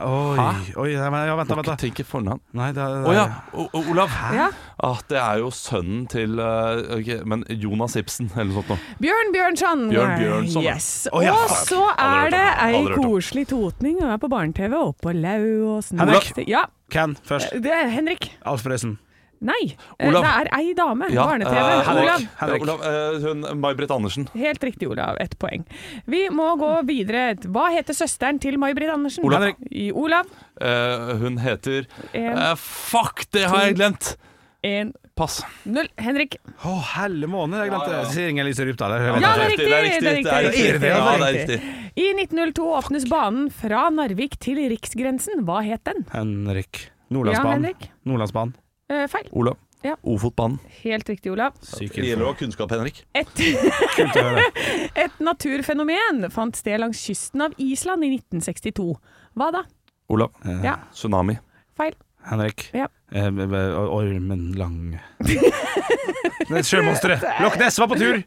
[0.00, 1.66] Oi, oi ja, ja, vent, da, vent.
[1.68, 1.74] da.
[1.76, 2.40] Tenk fornavn.
[2.56, 2.68] Å
[3.04, 4.14] oh, ja, o Olav.
[4.32, 4.46] Ja.
[4.80, 8.96] Ah, det er jo sønnen til uh, okay, Men Jonas Ibsen, eller noe sånt noe.
[9.04, 9.84] Bjørn Bjørnson.
[9.92, 10.64] Bjørn Bjørnson.
[10.64, 10.88] Yes.
[11.12, 16.00] Oh, ja, og så er det ei koselig totning og er på barne-TV oppå Lauåsen.
[16.00, 16.40] Henrik.
[16.48, 17.52] Ja, Ken først.
[17.60, 18.32] det er Henrik.
[18.48, 18.96] Alf Prøysen.
[19.42, 20.22] Nei, eh, Olav.
[20.22, 21.08] det er ei dame.
[21.10, 21.58] Ja, Barne-TV.
[21.58, 22.04] Uh, Henrik.
[22.06, 22.26] Olav.
[22.38, 22.62] Henrik.
[22.62, 24.28] Olav uh, hun May-Britt Andersen.
[24.38, 25.18] Helt riktig, Olav.
[25.22, 25.64] Ett poeng.
[26.06, 27.32] Vi må gå videre.
[27.50, 29.26] Hva heter søsteren til May-Britt Andersen?
[29.26, 29.48] Olav.
[29.70, 30.30] I Olav.
[30.62, 34.14] Uh, hun heter En, eh, Fuck, det har jeg glemt!
[34.62, 35.40] en, Pass.
[35.66, 35.88] null.
[35.98, 36.36] Henrik.
[36.62, 38.10] Å, helle måned, jeg glemte Ja, ja.
[38.14, 38.94] Sier Inger-Lise Rypdal.
[38.94, 39.08] her.
[39.08, 40.02] Ja, det er riktig, det er riktig.
[40.02, 40.72] det er riktig, Det er riktig.
[40.76, 40.88] riktig.
[40.92, 41.56] Ja, det riktig.
[41.58, 41.88] riktig.
[41.98, 45.42] I 1902 åpnes banen fra Narvik til Riksgrensen.
[45.48, 46.06] Hva het den?
[46.14, 46.86] Henrik.
[47.12, 47.50] Nordlandsbanen.
[47.50, 47.90] Ja, Henrik.
[48.08, 48.54] Nordlandsbanen.
[48.92, 49.28] Eh, feil.
[49.32, 49.56] Olav.
[49.82, 49.96] Ja.
[50.06, 50.58] Ofotbanen.
[50.82, 51.56] Helt riktig, Olav.
[51.58, 53.00] Det gjelder å ha kunnskap, Henrik.
[53.18, 53.40] Et,
[55.04, 58.92] et naturfenomen fant sted langs kysten av Island i 1962.
[59.38, 59.64] Hva da?
[60.12, 60.36] Olav.
[60.62, 61.38] Ja, Tsunami.
[61.78, 61.96] feil.
[62.28, 62.68] Henrik.
[62.76, 62.86] Ja.
[63.12, 67.24] Eh, ormen lang Det er Sjømonsteret.
[67.42, 68.20] Loch Ness var på tur.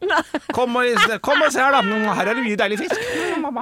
[0.54, 1.82] Kom og, kom og se her, da.
[2.18, 3.02] Her er det mye deilig fisk.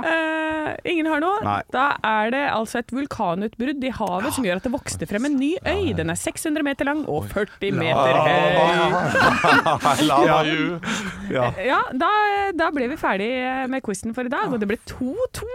[0.08, 1.40] Eh, ingen har noe.
[1.46, 1.60] Nei.
[1.74, 5.38] Da er det altså et vulkanutbrudd i havet som gjør at det vokste frem en
[5.40, 5.94] ny øy.
[5.98, 8.38] Den er 600 meter lang og 40 meter høy.
[10.08, 10.80] Lava you.
[11.34, 11.50] Ja.
[11.64, 12.12] Ja, da,
[12.58, 13.32] da ble vi ferdig
[13.72, 15.50] med quizen for i dag, og det ble 2-2.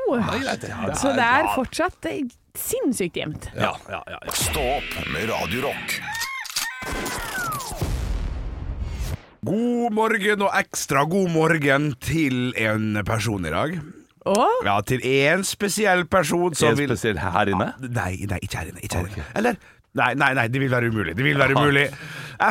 [0.98, 2.24] Så det er fortsatt eh,
[2.58, 3.50] sinnssykt jevnt.
[3.56, 4.34] Ja, ja, ja, ja.
[4.36, 5.98] Stå opp med Radiorock.
[9.48, 13.78] God morgen og ekstra god morgen til en person i dag.
[14.28, 17.72] Og Ja, til én spesiell person som vil spesiell her inne?
[17.88, 18.84] Nei, nei, ikke her inne.
[18.84, 19.26] Ikke her inne.
[19.38, 19.60] Eller
[19.98, 21.14] Nei, nei, nei, det vil være umulig.
[21.16, 21.86] Det vil være umulig.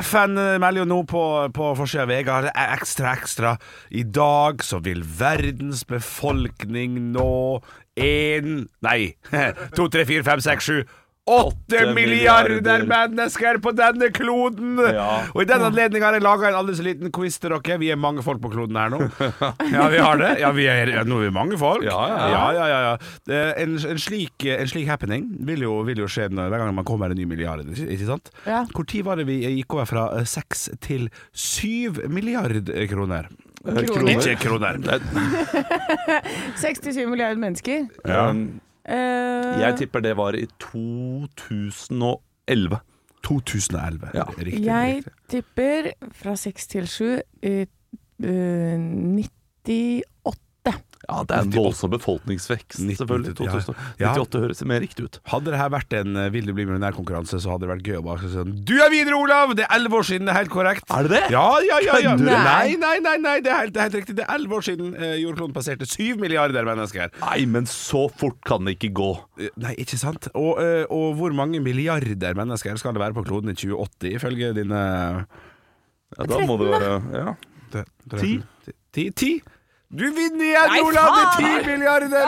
[0.01, 1.23] FN melder jo nå på,
[1.55, 2.31] på forsida av VG
[2.63, 3.53] ekstra, ekstra.
[3.93, 7.29] I dag så vil verdens befolkning nå
[7.97, 9.13] én Nei,
[9.77, 10.81] to, tre, fire, fem, seks, sju
[11.27, 14.77] Åtte milliarder mennesker på denne kloden!
[14.95, 15.07] Ja.
[15.33, 17.75] Og i den anledning har jeg laga en aldri så liten quiz til dere.
[17.81, 19.01] Vi er mange folk på kloden her nå.
[19.75, 20.29] Ja, vi har det.
[20.39, 21.83] Ja, vi er, ja, nå er vi mange folk.
[21.83, 22.93] Ja, ja, ja, ja, ja, ja.
[23.27, 26.73] Eh, En, en, slik, en slik happening vil jo, vil jo skje når- hver gang
[26.79, 27.65] man kommer en ny milliard.
[27.75, 28.31] Ikke sant?
[28.47, 28.63] Ja.
[28.71, 32.55] Hvor tid var det vi gikk over fra eh, seks til syv milliard
[32.87, 33.27] kroner?
[33.67, 34.13] Kroner.
[34.21, 34.77] Ikke kroner.
[36.55, 37.87] 67 milliarder mennesker.
[38.07, 38.29] Ja.
[38.87, 42.79] Eh, Jeg tipper det var i 2011.
[43.23, 44.09] 2011.
[44.13, 44.23] Ja.
[44.37, 44.65] Riktig.
[44.65, 45.13] jeg riktig.
[45.29, 47.65] tipper fra 6 til 7 eh,
[48.23, 49.29] eh, 98.
[51.05, 53.33] Ja, det er en voldsom befolkningsvekst, 19, selvfølgelig.
[54.01, 54.11] ja.
[54.17, 55.19] 2098 høres mer riktig ut.
[55.31, 57.99] Hadde det her vært en uh, Vil du bli millionær-konkurranse, så hadde det vært gøy
[57.99, 59.53] å bare si sånn Du er videre, Olav!
[59.57, 60.87] Det er elleve år siden, det er helt korrekt.
[60.91, 61.23] Er det det?
[61.33, 61.97] Ja, ja, ja.
[62.03, 62.13] ja.
[62.17, 62.31] Kødder du?
[62.49, 64.17] Nei, nei, nei, nei, det er helt, det er helt riktig.
[64.19, 67.13] Det er elleve år siden uh, jordkloden passerte syv milliarder mennesker.
[67.23, 69.11] Nei, men så fort kan det ikke gå.
[69.39, 70.31] Uh, Nei, ikke sant?
[70.37, 70.59] Og,
[70.93, 74.81] og hvor mange milliarder mennesker skal det være på kloden i 2080, ifølge dine
[76.17, 77.35] Ja, da må det være ja.
[78.17, 78.37] Ti?
[78.95, 79.11] Ti?
[79.11, 79.31] Ti?
[79.87, 81.13] Du vinner igjen, Nei, Olav!
[81.15, 82.25] Det er ti milliarder!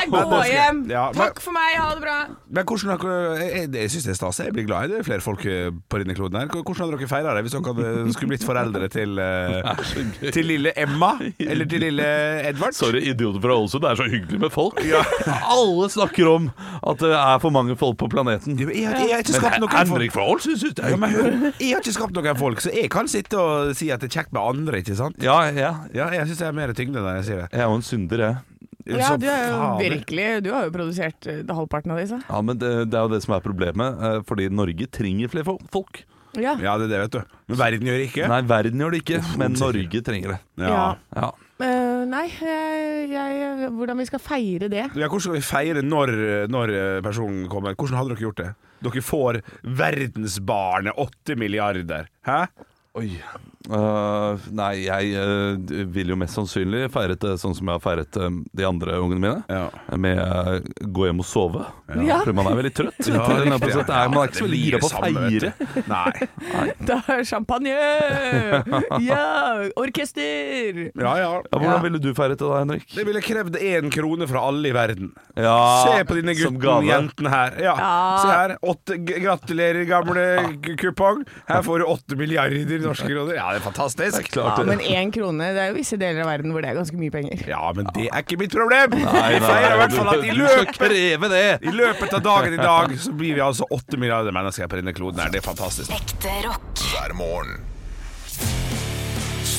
[0.00, 0.78] Jeg går hjem!
[0.88, 2.14] Ja, men- Takk for meg, ha det bra!
[2.52, 4.38] Men hvordan har Jeg, jeg syns det er stas.
[4.40, 6.48] Jeg blir glad i det er flere folk eh, på denne kloden her.
[6.48, 11.10] Hvordan hadde dere feira det hvis dere skulle blitt foreldre til eh, Til lille Emma?
[11.40, 12.06] Eller til lille
[12.48, 12.72] Edvard?
[12.76, 13.84] Sorry, idioter fra Ålesund.
[13.84, 14.80] Det er så hyggelig med folk.
[15.28, 16.48] Alle snakker om
[16.80, 18.56] at det er for mange folk på planeten.
[18.56, 19.92] Ja, Jeg, har- jeg har ikke skapt noen folk.
[19.92, 21.52] Henrik fra Ålesund syns det er Ja, men hyggelig.
[21.60, 24.16] jeg har ikke skapt noen folk, så jeg kan sitte og si at det er
[24.20, 25.20] kjekt med andre, ikke sant?
[25.20, 25.74] Ja, ja.
[25.92, 27.50] Ja, jeg syns jeg er mer tyngde når jeg sier det.
[27.52, 28.52] Jeg er jo en synder, jeg.
[28.82, 32.18] Ja, du er jo virkelig Du har jo produsert eh, halvparten av disse.
[32.26, 35.56] Ja, men det, det er jo det som er problemet, eh, fordi Norge trenger flere
[35.70, 36.02] folk.
[36.32, 36.56] Ja.
[36.56, 37.38] Ja, det er det, vet du.
[37.52, 38.28] Men verden gjør det ikke.
[38.32, 39.56] Nei, verden gjør det ikke, men.
[39.60, 40.40] Norge trenger det.
[40.64, 40.82] Ja.
[41.12, 41.30] Ja.
[41.62, 44.86] Uh, nei, jeg, jeg, hvordan vi skal feire det?
[44.98, 46.14] Ja, hvordan skal vi feire når,
[46.50, 46.72] når
[47.04, 47.76] personen kommer?
[47.78, 48.48] Hvordan hadde dere gjort det?
[48.82, 49.38] Dere får
[49.78, 52.08] verdensbarnet åtte milliarder.
[52.26, 52.40] Hæ?
[52.98, 53.12] Oi.
[53.70, 58.18] Øh, nei, jeg uh, vil jo mest sannsynlig feire det sånn som jeg har feiret
[58.18, 59.42] uh, de andre ungene mine.
[59.46, 59.68] Ja.
[60.00, 61.66] Med uh, gå hjem og sove.
[62.02, 62.22] Ja.
[62.24, 63.00] For man er veldig trøtt.
[63.06, 63.22] Ja.
[63.22, 63.46] Er,
[64.10, 65.52] man er ikke så veldig gira på å feire.
[65.90, 66.28] Nei.
[66.88, 67.74] Da er champagne!
[69.02, 69.22] Ja!
[69.78, 70.78] Orkester!
[70.88, 71.30] Ja, ja.
[71.42, 72.86] Ja, hvordan ville du feiret det da, Henrik?
[72.92, 75.12] Det ville krevd én krone fra alle i verden.
[75.38, 77.56] Ja, Se på dine gutten, jentene her.
[77.62, 77.74] Ja.
[77.78, 77.92] Ja.
[78.22, 78.56] Se her.
[78.72, 80.26] Åtte, gratulerer, gamle
[80.80, 81.22] kupong.
[81.48, 83.36] Her får du åtte milliarder norske kroner.
[83.38, 84.28] Ja, det er fantastisk.
[84.32, 86.78] Klart Ja, men én krone Det er jo visse deler av verden hvor det er
[86.80, 87.42] ganske mye penger.
[87.48, 88.96] Ja, men det er ikke mitt problem.
[88.98, 91.44] Nei, nei, i hvert fall at i Du skal løpet det!
[91.62, 94.96] I løpet av dagen i dag så blir vi altså åtte milliarder mennesker på denne
[94.96, 95.32] kloden her.
[95.32, 95.92] Det er fantastisk.
[95.96, 96.88] Ekte rock.
[96.92, 97.71] hver morgen.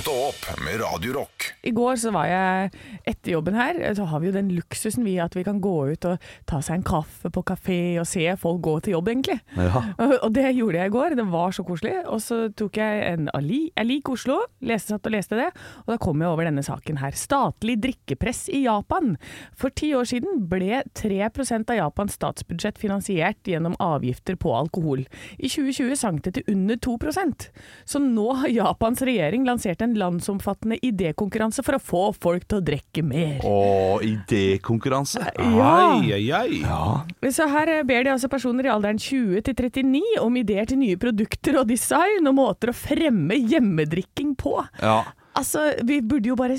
[0.03, 1.45] Stå opp med Radio Rock.
[1.63, 2.71] I går så var jeg
[3.07, 6.07] etter jobben her, så har vi jo den luksusen vi at vi kan gå ut
[6.09, 9.37] og ta seg en kaffe på kafé og se folk gå til jobb, egentlig.
[9.55, 9.83] Ja.
[10.03, 11.93] Og og det gjorde jeg i går, det var så koselig.
[12.11, 15.47] Og så tok jeg en Ali, Jeg liker Oslo, leste, satt og leste det,
[15.85, 17.15] og da kom jeg over denne saken her.
[17.15, 19.15] Statlig drikkepress i Japan.
[19.55, 25.07] For ti år siden ble 3% av Japans statsbudsjett finansiert gjennom avgifter på alkohol.
[25.39, 27.47] I 2020 sank det til under 2%
[27.87, 32.65] Så nå har Japans regjering lansert en landsomfattende idékonkurranse for å få folk til å
[32.65, 33.39] drikke mer.
[33.45, 35.23] Å, idékonkurranse.
[35.53, 35.71] Ja.
[35.99, 36.61] Ai, ai, ai.
[36.63, 37.29] Ja.
[37.33, 40.79] Så her eh, ber de altså personer i alderen 20 til 39 om ideer til
[40.81, 44.59] nye produkter og design og måter å fremme hjemmedrikking på.
[44.81, 45.01] ja.
[45.33, 46.53] Altså, vi burde jo bare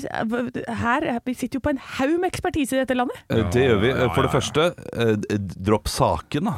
[0.81, 3.15] Her, Vi sitter jo på en haug med ekspertise i dette landet.
[3.31, 3.91] Ja, Det gjør vi.
[4.11, 6.55] For det første, eh, dropp saken, da.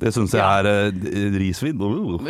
[0.00, 0.62] Det syns jeg Ja.
[0.62, 1.76] er eh, risvin.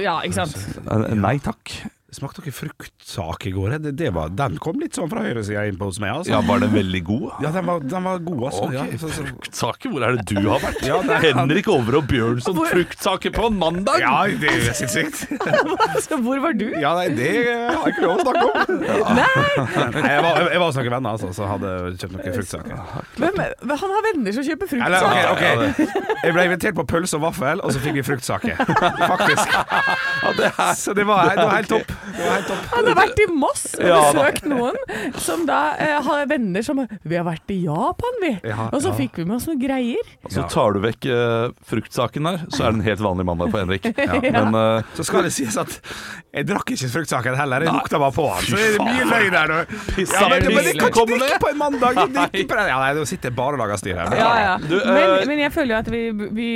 [0.02, 0.56] Ja, ikke sant?
[0.90, 1.70] Eh, Nei takk.
[2.12, 3.78] Smakte dere fruktsak i går?
[3.80, 6.10] Det, det var, den kom litt sånn fra høyresida inn på hos meg.
[6.18, 6.34] Altså.
[6.34, 7.22] Ja, Var den veldig god?
[7.40, 8.66] Ja, den var, den var god, altså.
[8.66, 8.90] Okay.
[8.92, 10.82] Ja, så, så, Fruktsaker, hvor er det du har vært?
[10.90, 14.02] Ja, det er- Henrik Over og Bjørnson, fruktsaker på en mandag?
[14.04, 14.10] ja
[14.42, 15.22] det er sinnssykt.
[16.04, 16.66] Så hvor var du?
[16.82, 18.84] Ja, nei, det har jeg ikke lov å snakke om.
[19.22, 22.84] Nei, jeg var, jeg var hos noen venner altså, som hadde kjøpt noen fruktsaker.
[23.22, 25.08] Hvem, han har venner som kjøper fruktsaker.
[25.08, 28.06] Eller, okay, ok, ok Jeg ble invitert på pølse og vaffel, og så fikk vi
[28.06, 28.60] fruktsaker.
[29.14, 29.58] Faktisk.
[30.22, 31.32] Så det så det var.
[31.32, 31.92] Det var helt topp.
[32.72, 34.76] Han har vært i Moss og Ja, besøkt noen
[35.22, 38.32] som da eh, har venner som Vi har vært i Japan, vi.
[38.48, 38.96] Ja, og så ja.
[38.98, 40.10] fikk vi med oss noen greier.
[40.32, 43.60] Så tar du vekk eh, fruktsaken der, så er det en helt vanlig mandag på
[43.62, 43.86] Henrik.
[44.34, 45.78] Men eh, Så skal det sies at
[46.32, 47.66] jeg drakk ikke fruktsaken heller.
[47.68, 48.48] Jeg lukta bare på den.
[48.50, 49.52] Så det er mye løgn der.
[49.52, 49.60] nå.
[50.02, 51.98] Ja, men, men jeg kan ikke kommer drikke på en mandag!
[52.02, 52.70] Jeg drikker på den.
[52.72, 54.14] Ja, nei, Nå sitter jeg bare og lager styr her.
[54.18, 54.52] Ja, ja.
[54.62, 56.02] Du, eh, men, men jeg føler jo at vi,
[56.38, 56.48] vi,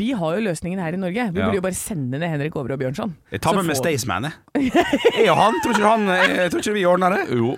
[0.00, 1.28] vi har jo løsningen her i Norge.
[1.30, 1.46] Vi Ja.
[1.48, 3.14] burde jo bare sende ned Henrik Over og Bjørnson.
[3.32, 4.72] Jeg tar Så med meg får- Staysman, jeg.
[5.16, 5.58] Jeg og han.
[5.62, 7.22] Tror ikke, han, jeg tror ikke vi ordner det.
[7.36, 7.54] Jo,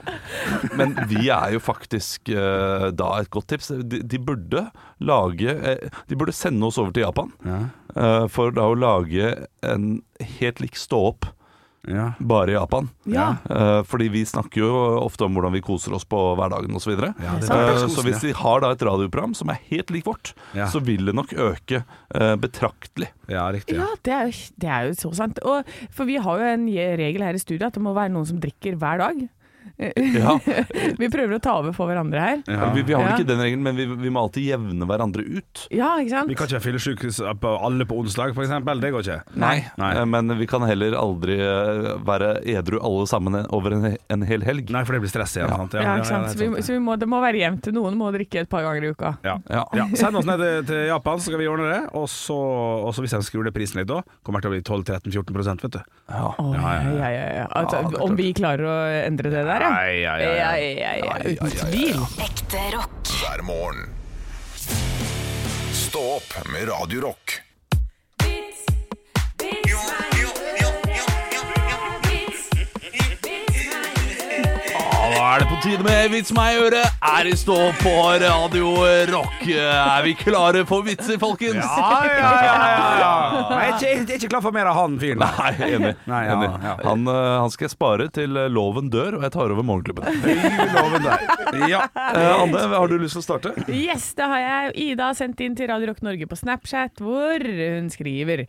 [0.79, 3.73] men vi er jo faktisk eh, da et godt tips.
[3.83, 4.67] De, de burde
[5.03, 7.33] lage eh, De burde sende oss over til Japan
[7.97, 9.35] eh, for da å lage
[9.67, 10.03] en
[10.39, 11.31] helt lik stå opp.
[11.89, 12.13] Ja.
[12.23, 12.87] Bare i Japan.
[13.11, 13.37] Ja.
[13.51, 14.71] Uh, fordi vi snakker jo
[15.03, 16.95] ofte om hvordan vi koser oss på hverdagen osv.
[16.95, 20.69] Ja, Uh, så hvis de har da et radioprogram som er helt lik vårt, Ja.
[20.71, 21.83] så vil det nok øke
[22.15, 23.11] uh, betraktelig.
[23.29, 23.77] Ja, riktig.
[23.81, 25.43] Ja, det er, jo, det er jo så sant.
[25.43, 28.29] Og, for vi har jo en regel her i studiet at det må være noen
[28.31, 29.25] som drikker hver dag.
[30.13, 30.37] Ja.
[31.03, 32.43] Vi prøver å ta over for hverandre her.
[32.47, 32.71] Ja.
[32.75, 33.17] Vi, vi har vel Ja.
[33.19, 35.65] ikke den regelen, men vi, vi må alltid jevne hverandre ut.
[35.75, 36.31] Ja, ikke sant?
[36.31, 37.11] Vi kan ikke ha fyllesyke
[37.53, 38.53] alle på onsdag, f.eks.
[38.83, 39.19] Det går ikke.
[39.43, 39.55] Nei.
[39.81, 39.91] Nei.
[39.99, 44.45] Eh, Men vi kan heller aldri eh, være edru alle sammen over en, en hel
[44.47, 44.71] helg.
[44.75, 45.51] Nei, for det blir stress igjen.
[45.53, 45.77] sant?
[45.79, 46.29] Ja, ikke sant?
[46.31, 47.71] er Så, vi, så vi må, det må være jevnt.
[47.75, 49.15] Noen må drikke et par ganger i uka.
[49.27, 49.39] Ja.
[49.51, 49.65] Ja.
[49.77, 51.81] Ja, Send oss ned til, Japan, så skal vi ordne det.
[51.99, 54.83] Og så, og så hvis jeg skrur ned prisen litt da, kommer det til å
[54.83, 55.81] bli 12-13-14 vet du.
[56.13, 56.29] Ja.
[56.43, 57.47] Oh, ja, ja, ja, ja.
[57.57, 59.72] Altså, er om vi klarer å endre det der, ja.
[59.73, 62.01] Ja, ja, ja, uten tvil.
[62.21, 63.09] Ekte rock.
[63.23, 63.89] hver morgen.
[65.73, 67.01] Stå opp med Radio
[75.33, 76.97] er det på tide med Vits meg i øret.
[77.09, 78.73] Er i stå på Radio
[79.09, 79.39] Rock.
[79.49, 81.63] Er vi klare for vitser, folkens?
[81.63, 83.13] Ja, ja, ja, ja, ja.
[83.49, 85.23] Jeg, er ikke, jeg er ikke klar for mer av han fyren.
[85.23, 85.95] Nei, enig.
[86.13, 86.51] Nei, ja, enig.
[86.67, 86.75] ja.
[86.85, 90.21] Han, eh, han skal jeg spare til eh, loven dør, og jeg tar over Morgenklubben.
[90.77, 91.27] Loven der.
[91.71, 91.81] Ja.
[91.97, 93.55] Eh, Anne, har du lyst til å starte?
[93.73, 94.77] Yes, det har jeg.
[94.85, 98.45] Ida har sendt inn til Radio Rock Norge på Snapchat, hvor hun skriver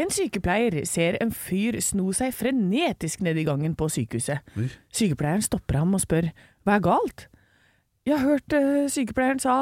[0.00, 4.40] en sykepleier ser en fyr sno seg frenetisk ned i gangen på sykehuset.
[4.94, 6.30] Sykepleieren stopper ham og spør
[6.66, 7.26] hva er galt?
[8.08, 9.54] Jeg har hørt eh, sykepleieren sa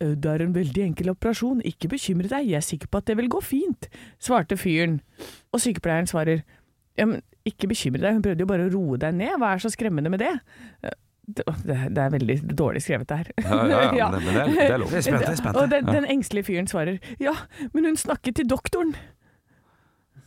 [0.00, 3.08] «Eh, det er en veldig enkel operasjon, ikke bekymre deg, jeg er sikker på at
[3.10, 3.88] det vil gå fint,
[4.22, 5.00] svarte fyren.
[5.52, 6.44] Og sykepleieren svarer
[6.98, 9.64] ja, men ikke bekymre deg, hun prøvde jo bare å roe deg ned, hva er
[9.64, 10.34] så skremmende med det?
[10.86, 10.98] Eh,
[11.32, 11.44] Det,
[12.02, 13.28] er veldig dårlig skrevet her.
[13.38, 14.90] Ja, ja, ja, men men det, er, det er lov.
[14.90, 15.22] Jeg er spent.
[15.22, 15.56] Jeg er spent.
[15.56, 17.34] Og den, den engstelige fyren svarer ja,
[17.72, 18.94] men hun snakket til doktoren.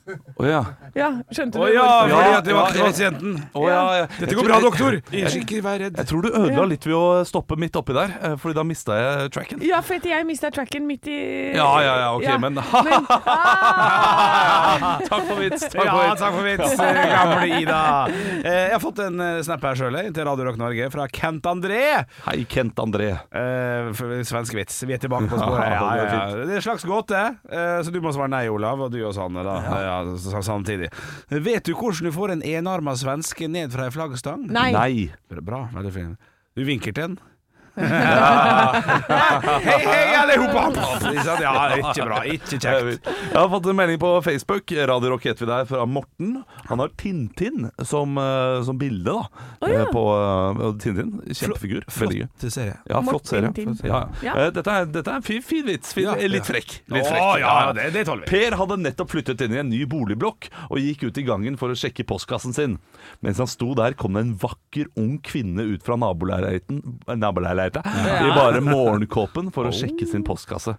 [0.05, 0.59] Å ja.
[0.93, 1.73] Ja, skjønte oh, du?
[1.73, 2.85] ja, fordi Ja, det var ja, ja.
[2.85, 3.31] pasienten.
[3.57, 4.05] Ja, ja.
[4.19, 4.97] Dette går bra, doktor.
[5.09, 5.97] Ikke vær redd.
[5.97, 8.97] Jeg tror du ødela litt ved å stoppe midt oppi der, eh, Fordi da mista
[8.99, 9.63] jeg tracken.
[9.65, 11.17] Ja, for jeg mista tracken midt i
[11.57, 12.63] Ja, ja, ja, ok, men Men-
[13.15, 14.99] ah!
[15.09, 15.65] Takk for vits.
[15.73, 16.21] Takk for vits.
[16.21, 16.75] takk for vits,
[17.15, 17.81] gamle Ida.
[18.45, 21.47] Eh, Jeg har fått en eh, snap her sjøl, til Radio Rock Norge, fra Kent
[21.49, 21.81] André.
[22.27, 23.09] Hei, Kent André.
[23.33, 23.89] Eh,
[24.27, 24.77] Svensk vits.
[24.85, 25.65] Vi er tilbake på sporet.
[25.65, 26.45] Ja, Ja, det er ja, ja.
[26.45, 29.13] Det er en slags gåte, eh, så du må svare nei, Olav, og du og
[29.17, 29.57] Sanne, da.
[29.65, 30.89] Ja, s- samtidig.
[31.29, 34.47] Vet du hvordan du får en enarma svenske ned fra ei flaggstang?
[34.51, 34.71] Nei.
[34.75, 35.39] Nei.
[35.41, 36.17] Bra, veldig fin.
[36.55, 37.17] Du vinker til den?
[37.75, 37.85] Hei,
[39.85, 40.75] hei, alle sammen!
[41.43, 42.19] Ja, ikke bra.
[42.29, 43.07] Ikke kjekt.
[43.09, 44.71] Jeg har fått en melding på Facebook.
[44.89, 46.29] Radio Rock heter vi der, fra Morten.
[46.69, 49.15] Han har Tintin som, eh, som bilde, da.
[49.61, 49.81] oh, ja.
[49.83, 51.09] Eh, På uh, Tintin.
[51.31, 51.83] Kjempefigur.
[51.99, 52.27] Veldig gøy.
[52.39, 52.75] Flott serie.
[52.89, 53.49] Ja, flott serie.
[53.83, 54.33] Ja, ja.
[54.45, 55.93] Eh, Dette, er, dette er en fin, fin vits.
[55.95, 56.69] Fin, Ja, litt frekk.
[56.93, 57.39] Litt frekk.
[57.43, 58.29] ja, det, det tåler vi.
[58.31, 61.67] Per hadde nettopp flyttet inn i en ny boligblokk og gikk ut i gangen for
[61.73, 62.77] å sjekke postkassen sin.
[63.25, 66.75] Mens han sto der, kom det en vakker ung kvinne ut fra naboleiligheten
[67.15, 70.75] naboleiligheten i bare morgenkåpen for å sjekke sin postkasse.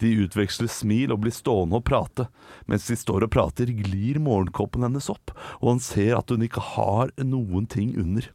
[0.00, 2.28] De utveksler smil og blir stående og prate.
[2.70, 6.64] Mens de står og prater, glir morgenkåpen hennes opp, og han ser at hun ikke
[6.74, 8.30] har noen ting under.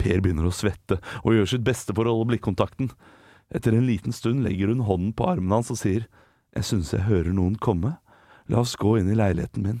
[0.00, 2.92] Per begynner å svette og gjør sitt beste for å holde blikkontakten.
[3.50, 6.06] Etter en liten stund legger hun hånden på armen hans og sier
[6.54, 7.96] Jeg synes jeg hører noen komme.
[8.50, 9.80] La oss gå inn i leiligheten min.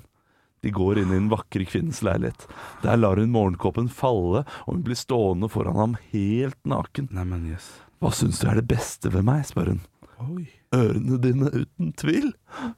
[0.60, 2.46] De går inn i den vakre kvinnens leilighet.
[2.82, 7.08] Der lar hun morgenkåpen falle, og hun blir stående foran ham helt naken.
[7.16, 7.70] Neimen, yes.
[8.00, 9.46] Hva syns du er det beste ved meg?
[9.48, 9.80] spør hun.
[10.20, 10.48] Oi.
[10.76, 12.30] Ørene dine, uten tvil,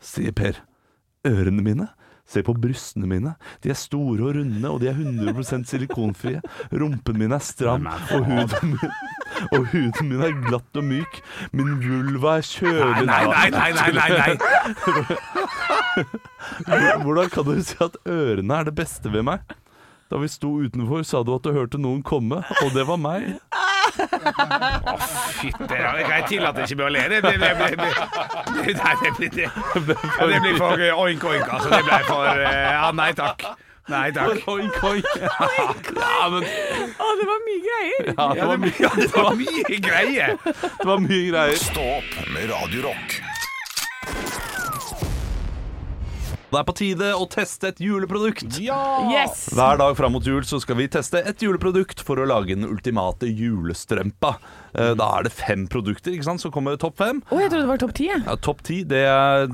[0.02, 0.62] sier Per.
[1.26, 1.88] Ørene mine?
[2.32, 3.34] Se på brystene mine.
[3.64, 6.40] De er store og runde, og de er 100% silikonfrie.
[6.72, 8.94] Rumpen min er stram, og huden min,
[9.52, 11.18] og huden min er glatt og myk.
[11.52, 14.32] Min vulva er kjølig Nei, nei, nei, nei, nei, nei.
[17.04, 19.44] Hvordan kan du si at ørene er det beste ved meg?
[20.12, 23.32] Da vi sto utenfor, sa du at du hørte noen komme, og det var meg.
[25.40, 27.02] Fytte, jeg tillater ikke meg å le.
[27.12, 31.26] Det blir, det blir, det blir, nei, det blir, det, ja, det blir for oink
[31.32, 31.68] oink, altså.
[31.72, 33.46] Det ble for eh, Ja, nei takk.
[33.90, 34.44] Nei takk.
[34.52, 35.08] Oink, oink.
[35.98, 38.12] Ja, men Å, det var mye greier!
[38.12, 40.36] ja, det, Ja, var det, mye, ja, det var mye greier.
[40.46, 41.58] det var mye greier.
[41.58, 43.18] Stå opp med Radio Rock.
[46.52, 48.58] Det er på tide å teste et juleprodukt.
[48.60, 49.46] Yes!
[49.56, 52.68] Hver dag fram mot jul så skal vi teste et juleprodukt for å lage den
[52.68, 54.34] ultimate julestrømpa.
[54.74, 56.40] Eh, Da er det fem produkter, ikke sant?
[56.42, 57.20] Så kommer topp fem.
[57.30, 58.06] Å, jeg trodde det var topp ti.
[58.12, 59.46] Ja, Topp ti, det er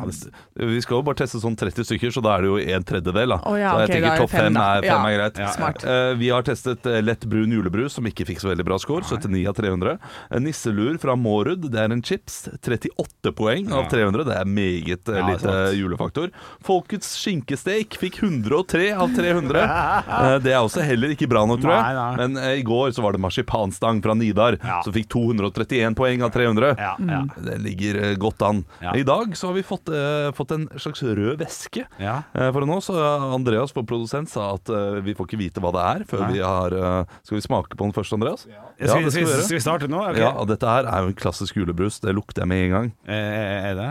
[0.56, 3.28] Vi skal jo bare teste sånn 30 stykker, så da er det jo en tredjedel,
[3.34, 3.38] da.
[3.46, 4.98] Oh, ja, så jeg okay, tenker er topp fem, fem er, fem Ja.
[5.08, 5.38] er greit.
[5.42, 5.84] Ja, Smart.
[5.84, 9.02] Uh, Vi har testet lett brun julebrus, som ikke fikk så veldig bra score.
[9.02, 9.98] 79 av 300.
[10.30, 12.48] En Nisselur fra Mårud, det er en chips.
[12.62, 14.24] 38 poeng av 300.
[14.28, 16.30] Det er meget Ja, lite julefaktor.
[16.64, 19.64] Folkets skinkesteik fikk 103 av 300.
[20.08, 21.82] Uh, Det er også heller ikke bra nok, tror jeg.
[21.82, 22.16] Nei, nei.
[22.28, 24.80] Men i går så var det marsipanstang fra Nidar, Ja.
[24.84, 26.74] som fikk 231 poeng av 300.
[26.78, 27.20] Ja, ja.
[27.44, 28.64] Det ligger eh, godt an.
[28.84, 28.94] Ja.
[28.96, 31.84] I dag så har vi fått, eh, fått en slags rød væske.
[32.02, 32.18] Ja.
[32.34, 32.90] Eh, foran oss.
[32.90, 36.32] Andreas, vår produsent, sa at eh, vi får ikke vite hva det er før Nei.
[36.38, 38.46] vi har eh, Skal vi smake på den først, Andreas?
[38.48, 40.02] Ja, Skal, vi, skal, vi vi, skal vi starte nå?
[40.10, 40.22] Okay.
[40.24, 42.00] Ja, dette her er jo en klassisk julebrus.
[42.04, 42.92] Det lukter jeg med en gang.
[43.08, 43.88] Eh, Er det?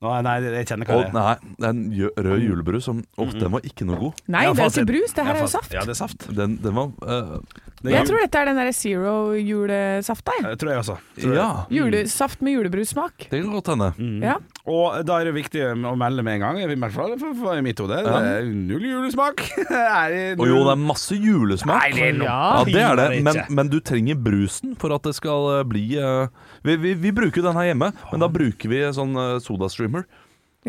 [0.00, 1.12] Nå, nei, jeg kjenner hva det er.
[1.12, 1.80] nei, det er en
[2.24, 4.22] rød julebrus som Åh, den var ikke noe god.
[4.32, 5.74] Nei, det er ikke brus, det her er jo saft.
[5.76, 6.24] Ja, det er saft.
[6.38, 7.34] Den, den var eh,
[7.82, 8.08] Det er Jeg jul.
[8.08, 10.32] tror dette er den derre zero julesafta.
[10.38, 10.46] jeg.
[10.54, 10.96] Det tror jeg også.
[11.20, 11.36] Tror jeg.
[11.42, 13.26] Ja, Julesaft med julebrussmak.
[13.28, 13.90] det kan godt hende.
[14.24, 14.38] Ja.
[14.70, 17.60] Og da er det viktig å melde med en gang, i hvert fall for, for
[17.66, 17.98] mitt hode.
[18.06, 19.42] Det er null julesmak.
[19.70, 21.82] er det Og jo, det er masse julesmak.
[21.82, 25.06] Nei, det er noe Ja, det er det, men, men du trenger brusen for at
[25.08, 26.30] det skal eh, bli uh...
[26.66, 30.06] vi, vi, vi bruker den her hjemme, men da bruker vi sånn uh, sodastreamer.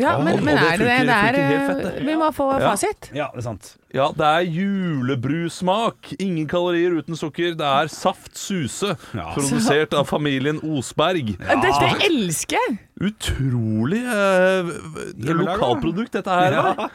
[0.00, 0.92] Ja, Og- men, og det er det det?
[1.12, 2.06] er funker helt fett, eh, det.
[2.08, 2.70] Vi må få Ja.
[2.70, 3.10] fasit.
[3.12, 3.74] Ja, det er sant.
[3.92, 6.14] Ja, det er julebrussmak.
[6.18, 7.52] Ingen kalorier uten sukker.
[7.58, 9.32] Det er Saft Suse, Ja.
[9.34, 11.36] produsert av familien Osberg.
[11.36, 12.78] Dette elsker jeg!
[13.02, 14.68] Utrolig eh,
[15.34, 16.52] lokalprodukt, dette her.
[16.52, 16.74] Ja.
[16.76, 16.88] da.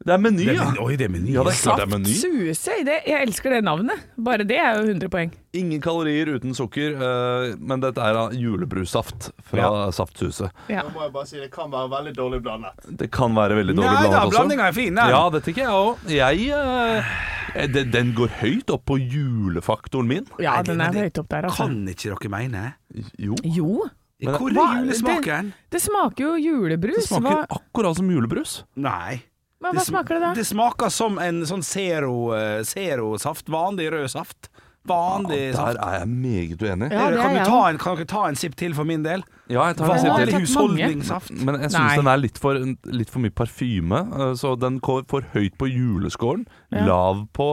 [0.00, 0.64] Det er Meny, Det er, ja.
[0.64, 1.30] men- oi, det er meny.
[1.34, 2.14] Ja, det er klart det er Saft Meny.
[2.56, 2.76] Suse.
[2.88, 4.00] Det, jeg elsker det navnet.
[4.18, 5.30] Bare det er jo 100 poeng.
[5.54, 9.90] Ingen kalorier uten sukker, eh, men dette er da julebrussaft fra Ja.
[9.92, 10.50] Saft Suse.
[10.68, 10.82] Ja.
[10.82, 12.72] Nå må jeg bare si det kan være veldig dårlig blandet.
[12.96, 14.38] Det kan være veldig dårlig Nei da, blandet også.
[14.38, 14.94] blandinga er fin.
[14.94, 15.08] Den.
[15.14, 15.96] Ja, det tenker jeg òg.
[16.10, 20.26] Jeg eh, den, den går høyt opp på julefaktoren min.
[20.38, 21.56] ja, Nei, det- den er det høyt opp der, altså.
[21.66, 22.74] Kan ikke dere mene?
[23.18, 23.34] Jo.
[23.44, 23.88] Jo,
[24.22, 25.52] Men- Hvor Hva- er julesmaken?
[25.70, 27.08] det smaker jo julebrus.
[27.08, 28.64] Det smaker Hva, akkurat som julebrus.
[28.76, 29.22] Nei.
[29.62, 30.34] men hva sm- smaker det da?
[30.34, 33.46] Det smaker som en sånn zero, eh, zero-saft.
[33.48, 34.49] Vanlig rød saft.
[34.88, 36.88] Vanlig Der er jeg meget uenig.
[36.90, 39.22] Ja, kan, du jeg ta en, kan dere ta en sipp til for min del?
[39.50, 40.40] Ja, jeg tar en sipp til.
[40.40, 41.30] husholdningssaft.
[41.44, 45.04] Men jeg syns den er litt for, litt for mye parfyme, eh, så den går
[45.10, 46.46] for høyt på juleskåren.
[46.72, 46.86] Ja.
[46.88, 47.50] Lav på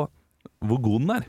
[0.66, 1.28] hvor god den er.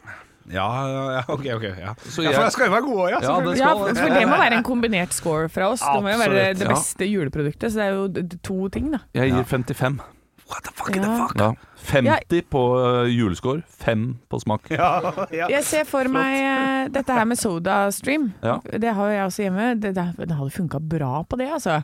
[0.48, 1.64] Ja, ja, ja, ok, ok.
[1.76, 1.92] Ja.
[2.08, 3.18] Så ja, jeg- for jeg skal jo være god òg, ja.
[3.20, 5.80] Ja, det Ja, skal- for for det må være en kombinert score fra oss.
[5.82, 7.72] Det må jo være det beste juleproduktet.
[7.72, 8.98] Så det er jo to ting, da.
[9.14, 10.00] Jeg gir 55.
[10.48, 11.34] What the fuck, the fuck?
[11.40, 11.54] Ja.
[11.88, 14.70] 50 på eh, juleskår, 5 på smak.
[14.78, 15.48] Ja, ja.
[15.50, 18.28] Jeg ser for meg eh, dette her med SodaStream.
[18.44, 18.58] Ja.
[18.64, 19.68] Det har jo jeg også hjemme.
[19.80, 21.80] Det, det, det hadde funka bra på det, altså.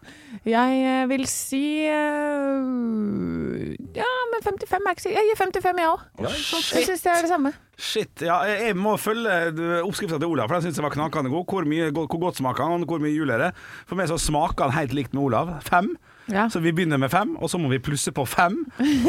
[0.49, 1.65] Jeg eh, vil si
[3.95, 6.01] Ja, men 55 er ikke så Jeg gir 55, jeg òg.
[6.25, 7.55] Jeg syns det er det samme.
[7.75, 8.23] Shit.
[8.23, 9.33] Ja, jeg jeg må følge
[9.85, 11.47] oppskrifta til Olav, for den syns jeg var knakende god.
[11.51, 13.51] Hvor, mye, hvor godt smaker han, og hvor mye jul er det?
[13.89, 15.47] For meg så smaker han helt likt med Olav.
[15.67, 15.95] Fem.
[16.33, 16.47] Ja.
[16.51, 18.57] Så vi begynner med fem, og så må vi plusse på fem.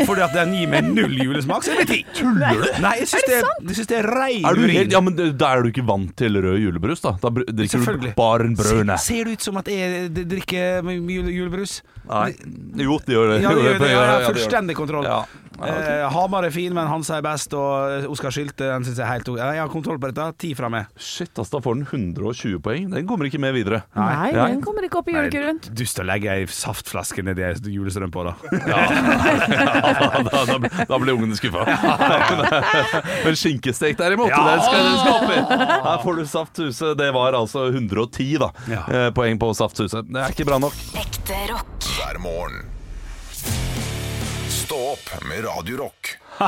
[0.07, 1.99] Fordi at den gir meg null julesmak, så det blir ti.
[2.17, 2.65] Tuller du?
[2.83, 5.63] Nei, jeg syns det, det, det er rein Er du helt, ja, men Da er
[5.63, 7.15] du ikke vant til rød julebrus, da?
[7.21, 8.97] Da drikker du bare en brødne.
[8.99, 11.79] Ser, ser det ut som at jeg drikker jule, julebrus?
[12.09, 12.35] Nei.
[12.85, 13.41] Jo, det gjør det.
[13.43, 13.89] Ja, det gjør det.
[13.91, 15.03] Ja, Ja, ja, fullstendig kontroll.
[15.09, 15.23] Ja.
[15.55, 15.71] Ja.
[15.71, 19.11] Eh, Hamar er fin, men Hansa er best, og Oskar Sylte den synes jeg er
[19.13, 19.37] helt ok.
[19.39, 20.25] Jeg har kontroll på dette.
[20.43, 20.89] Ti fra meg.
[20.99, 22.89] Shit, altså, da får den 120 poeng.
[22.91, 23.79] Den kommer ikke med videre.
[23.95, 24.49] Nei, Nei.
[24.51, 25.61] den kommer ikke opp i julekurven.
[25.79, 28.35] Dust å legge ei saftflaske nedi ei julestrøm på, da.
[30.27, 31.63] da, da, blir- da blir ungene skuffa.
[33.25, 34.43] Men skinkestek derimot, Ja.
[34.51, 35.55] den skal den skal.
[35.87, 36.97] Her får du Safthuset.
[36.99, 38.83] Det var altså 110 da, Ja.
[38.91, 40.11] eh, poeng på Safthuset.
[40.11, 40.75] Det er ikke bra nok.
[40.99, 41.74] Ekte rock.
[42.05, 42.61] Hver morgen.
[44.49, 46.11] Stå opp med Radio Rock.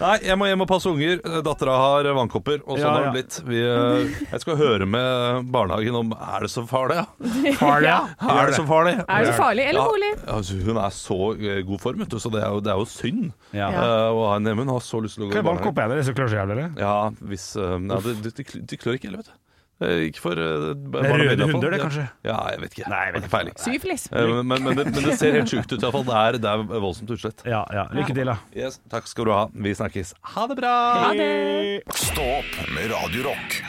[0.00, 1.18] Nei, jeg må hjem og passe unger.
[1.44, 3.10] Dattera har vannkopper, og sånn Ja, har ja.
[3.10, 3.36] det blitt.
[3.46, 7.06] Vi, eh, jeg skal høre med barnehagen om Er det så farlig, ja?
[7.60, 8.00] Farlig, ja.
[8.26, 8.96] Er det så farlig?
[9.04, 12.18] Er det så farlig eller Ja, altså, hun er så eh, god form, vet du,
[12.22, 13.70] så det er jo, det er jo synd Ja.
[13.70, 14.66] eh, å ha henne hjemme.
[14.66, 15.66] Hun har så lyst til å gå Hva i er barnehagen.
[15.66, 15.94] vannkopp igjen?
[15.94, 16.70] Det er så klør så jævlig, eller?
[16.82, 16.96] Ja,
[17.34, 19.42] hvis eh, ja, det, det, det, det klør ikke heller, vet du.
[19.84, 22.06] Eh, Ikke for uh, røde hunder, det, kanskje?
[22.24, 22.88] Ja, jeg vet ikke.
[22.88, 23.56] Nei, jeg vet ikke peiling.
[23.60, 24.06] Syfilis.
[24.08, 26.06] Eh, Men, men, men, det, men det ser helt sjukt ut, iallfall.
[26.08, 27.44] Det er, det er voldsomt utslett.
[27.44, 27.84] Ja, ja.
[27.92, 28.38] Lykke til, da.
[28.56, 29.42] Yes, takk skal du ha.
[29.52, 30.14] Vi snakkes.
[30.36, 30.76] Ha det bra!
[31.04, 31.32] Ha det.
[32.06, 33.60] Stå opp med Radio Rock.